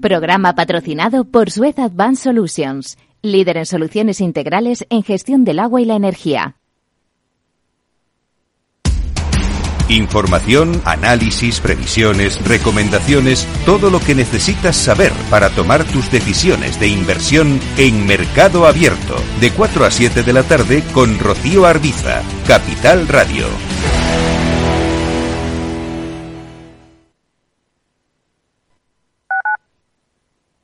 [0.07, 5.85] Programa patrocinado por Suez Advanced Solutions, líder en soluciones integrales en gestión del agua y
[5.85, 6.55] la energía.
[9.89, 17.59] Información, análisis, previsiones, recomendaciones, todo lo que necesitas saber para tomar tus decisiones de inversión
[17.77, 23.47] en Mercado Abierto, de 4 a 7 de la tarde con Rocío Arbiza, Capital Radio.